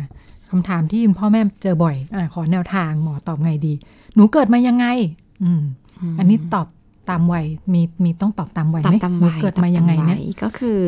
[0.51, 3.73] คำถามที่คุณพ่อแม่เจอบ่อยอ่าขอแนวทางหมอตอบไงดี
[4.15, 4.85] หนูเกิดมายังไง
[5.43, 5.61] อืม
[6.19, 6.67] อันนี้ตอบ
[7.09, 10.79] ตามวัยมีมีต้องตอบตามวัยตอบไหมตามหนูวัยเกิดมายังไงตอบตเนี่ยวัก็คือ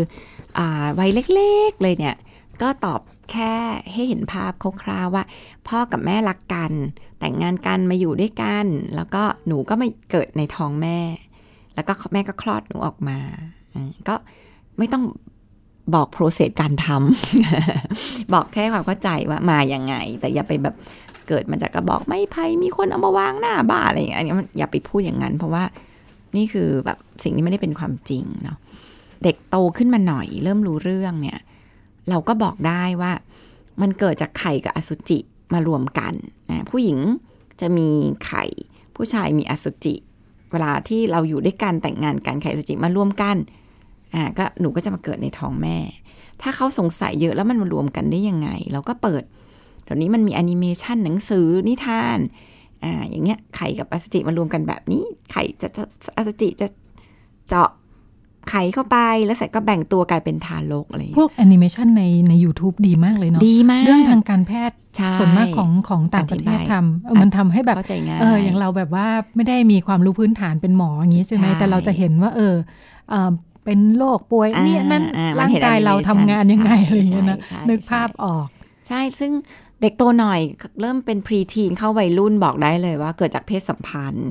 [0.58, 2.16] อ่าวัยเล็กๆเลยเนี่ย
[2.62, 3.02] ก็ตอบ
[3.32, 3.54] แค่
[3.94, 4.52] ให้เห็นภาพ
[4.84, 5.24] คร่าวๆว่า
[5.68, 6.72] พ่อกับแม่รักกัน
[7.20, 8.66] แต่งงานกันมาอยู่ด้วยกัน
[8.96, 11.00] แล้วก็หนูก็มาเกิดในท้องแม่
[11.76, 13.20] แล้วก็แม่ก็คลอดหนูออกมา
[13.74, 14.16] อ่าก็
[14.78, 15.04] ไม่ต้อง
[15.96, 20.76] บอกโปรเซสการทำบอกแค่ความเข้าใจว่ามาอย่างไง แต่อย่าไปแบบ
[21.28, 25.64] เกิดมาจากกระบอกไม้ไผ่มีคนเอามาวางหน้าบ้านอะไรอย่างเงี้ยอันนี้มันอย่าไปพูดอย่างนั้น เพราะว่า
[26.38, 28.58] นี่คือแบบสิ่งที่ไม่ได้เป็นความจริงเนาะ
[29.24, 31.40] เด็กโตขึ้นมาหน่อย เริ่มรู้เรื่องเนี่ย
[32.10, 33.12] เราก็บอกได้ว่า
[33.82, 35.20] มันเกิดจากไข่กับอสุจิ
[35.54, 36.14] มารวมกัน
[36.50, 37.00] นะผู้หญิง
[37.62, 37.90] จะมี
[38.26, 38.44] ไข่
[38.96, 39.96] ผู้ชายมีอสุจิ
[40.52, 43.36] เวลาที่เราอยู่ด้วยกันแต่งงานกันไข่อสุจิมารวมกัน
[44.14, 45.78] อ่าก็หนูก็จะมาเกิดในท้องแม่
[46.42, 49.24] ถ้าเขาสงสัยเยอะแล้วมันมารวมกันได้ยังไง เราก็เปิด
[49.84, 52.18] เดี๋ยวนี้มันมีแอนิเมชันหนังสือนิทาน
[52.88, 55.84] อ่าอย่างเงี้ยไข่กับอสุจิมารวมกันแบบนี้ ไข่จะจะ
[56.18, 56.68] อสุจิจะ
[57.50, 57.70] เจาะ
[58.50, 72.56] ไข่เข้าไปแล้วเสร็จก็แบ่งตัวกลายเป็นทารกอะไรอย่างพเงี้ยวกแอนิเมชันในใน YouTube ดีมากเลยเนาะดีมาก เรื่องทางการแพทย์ใช่ส่วนมากของของต่างประเทศอธิบายทำเออมันทำให้แบบเข้าใจง่ายเอออย่างเราแบบว่าไม่ได้มีความรู้พื้นฐานเป็นหมออย่างนี้ใช่ไหมใช่แต่เราจะเห็นว่า เออ
[73.10, 73.32] เอ่อ
[73.66, 78.48] เป็นโรคป่วยอ่าเนี่ยนั่นอ่ามันร่างเห็นกายเรา animation ทำงานยังไงใช่อะไรอย่างเงี้ยนะใช่นึกใช่ภาพออก
[78.88, 79.32] ใช่ซึ่ง
[79.82, 80.42] เด็กโตหน่อย
[80.82, 84.30] เริ่มเป็นพรีทีนเข้าวัยรุ่นบอกได้เลยว่าเกิดจากเพศสัมพันธ์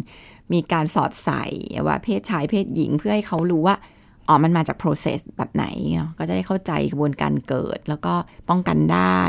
[0.53, 1.44] มีการสอดใส่
[1.86, 3.76] ว่าเพศชายเพศหญิงเพื่อให้เขารู้ว่า
[4.28, 8.14] อ๋อมันมาจาก process แบบไหนเนาะก็จะได้เข้าใจกระบวนการเกิด แล้วก็
[8.49, 9.20] ป้องกันได้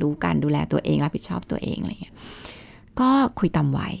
[0.00, 2.14] รู้การดูแลตัวเองรับผิดชอบตัวเองอะไรเงี้ย
[3.00, 3.94] ก็คุยตามวัย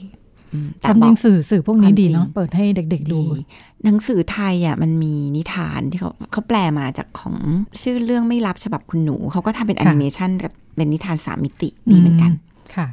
[0.54, 3.40] อืมแต่ความบจอริกงสื่อสื่อพวกนี้ความจริดีงเนาะเปิดให้เด็ก ๆ ดูดี
[3.84, 7.36] หนังสือไทยอะมันมีนิทานที่เขาเขาแปลมาจากของ
[7.82, 12.32] ชื่อเรื่องไม่รับฉบับคุณหนู เขาก็ทำเป็นแอค่ะนิเมชันกับเป็นนิทานสามมิติดีเหมือนกัน
[12.74, 12.86] ค่ะ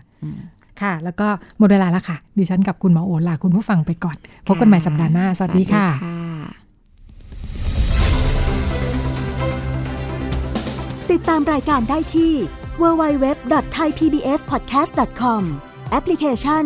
[0.81, 1.27] ค่ะ แล้วก็
[1.59, 5.87] หมดเวลาแล้วค่ะ ดิฉันกับคุณหมอโอลาคุณผู้ฟังไปก่อน พบกันใหม่สัปดาห์หน้า สวัสดีค่ะ
[11.11, 12.33] ติดตามรายการได้ที่
[12.81, 15.41] www.thaipbspodcast.com
[15.91, 16.65] แอปพลิเคชัน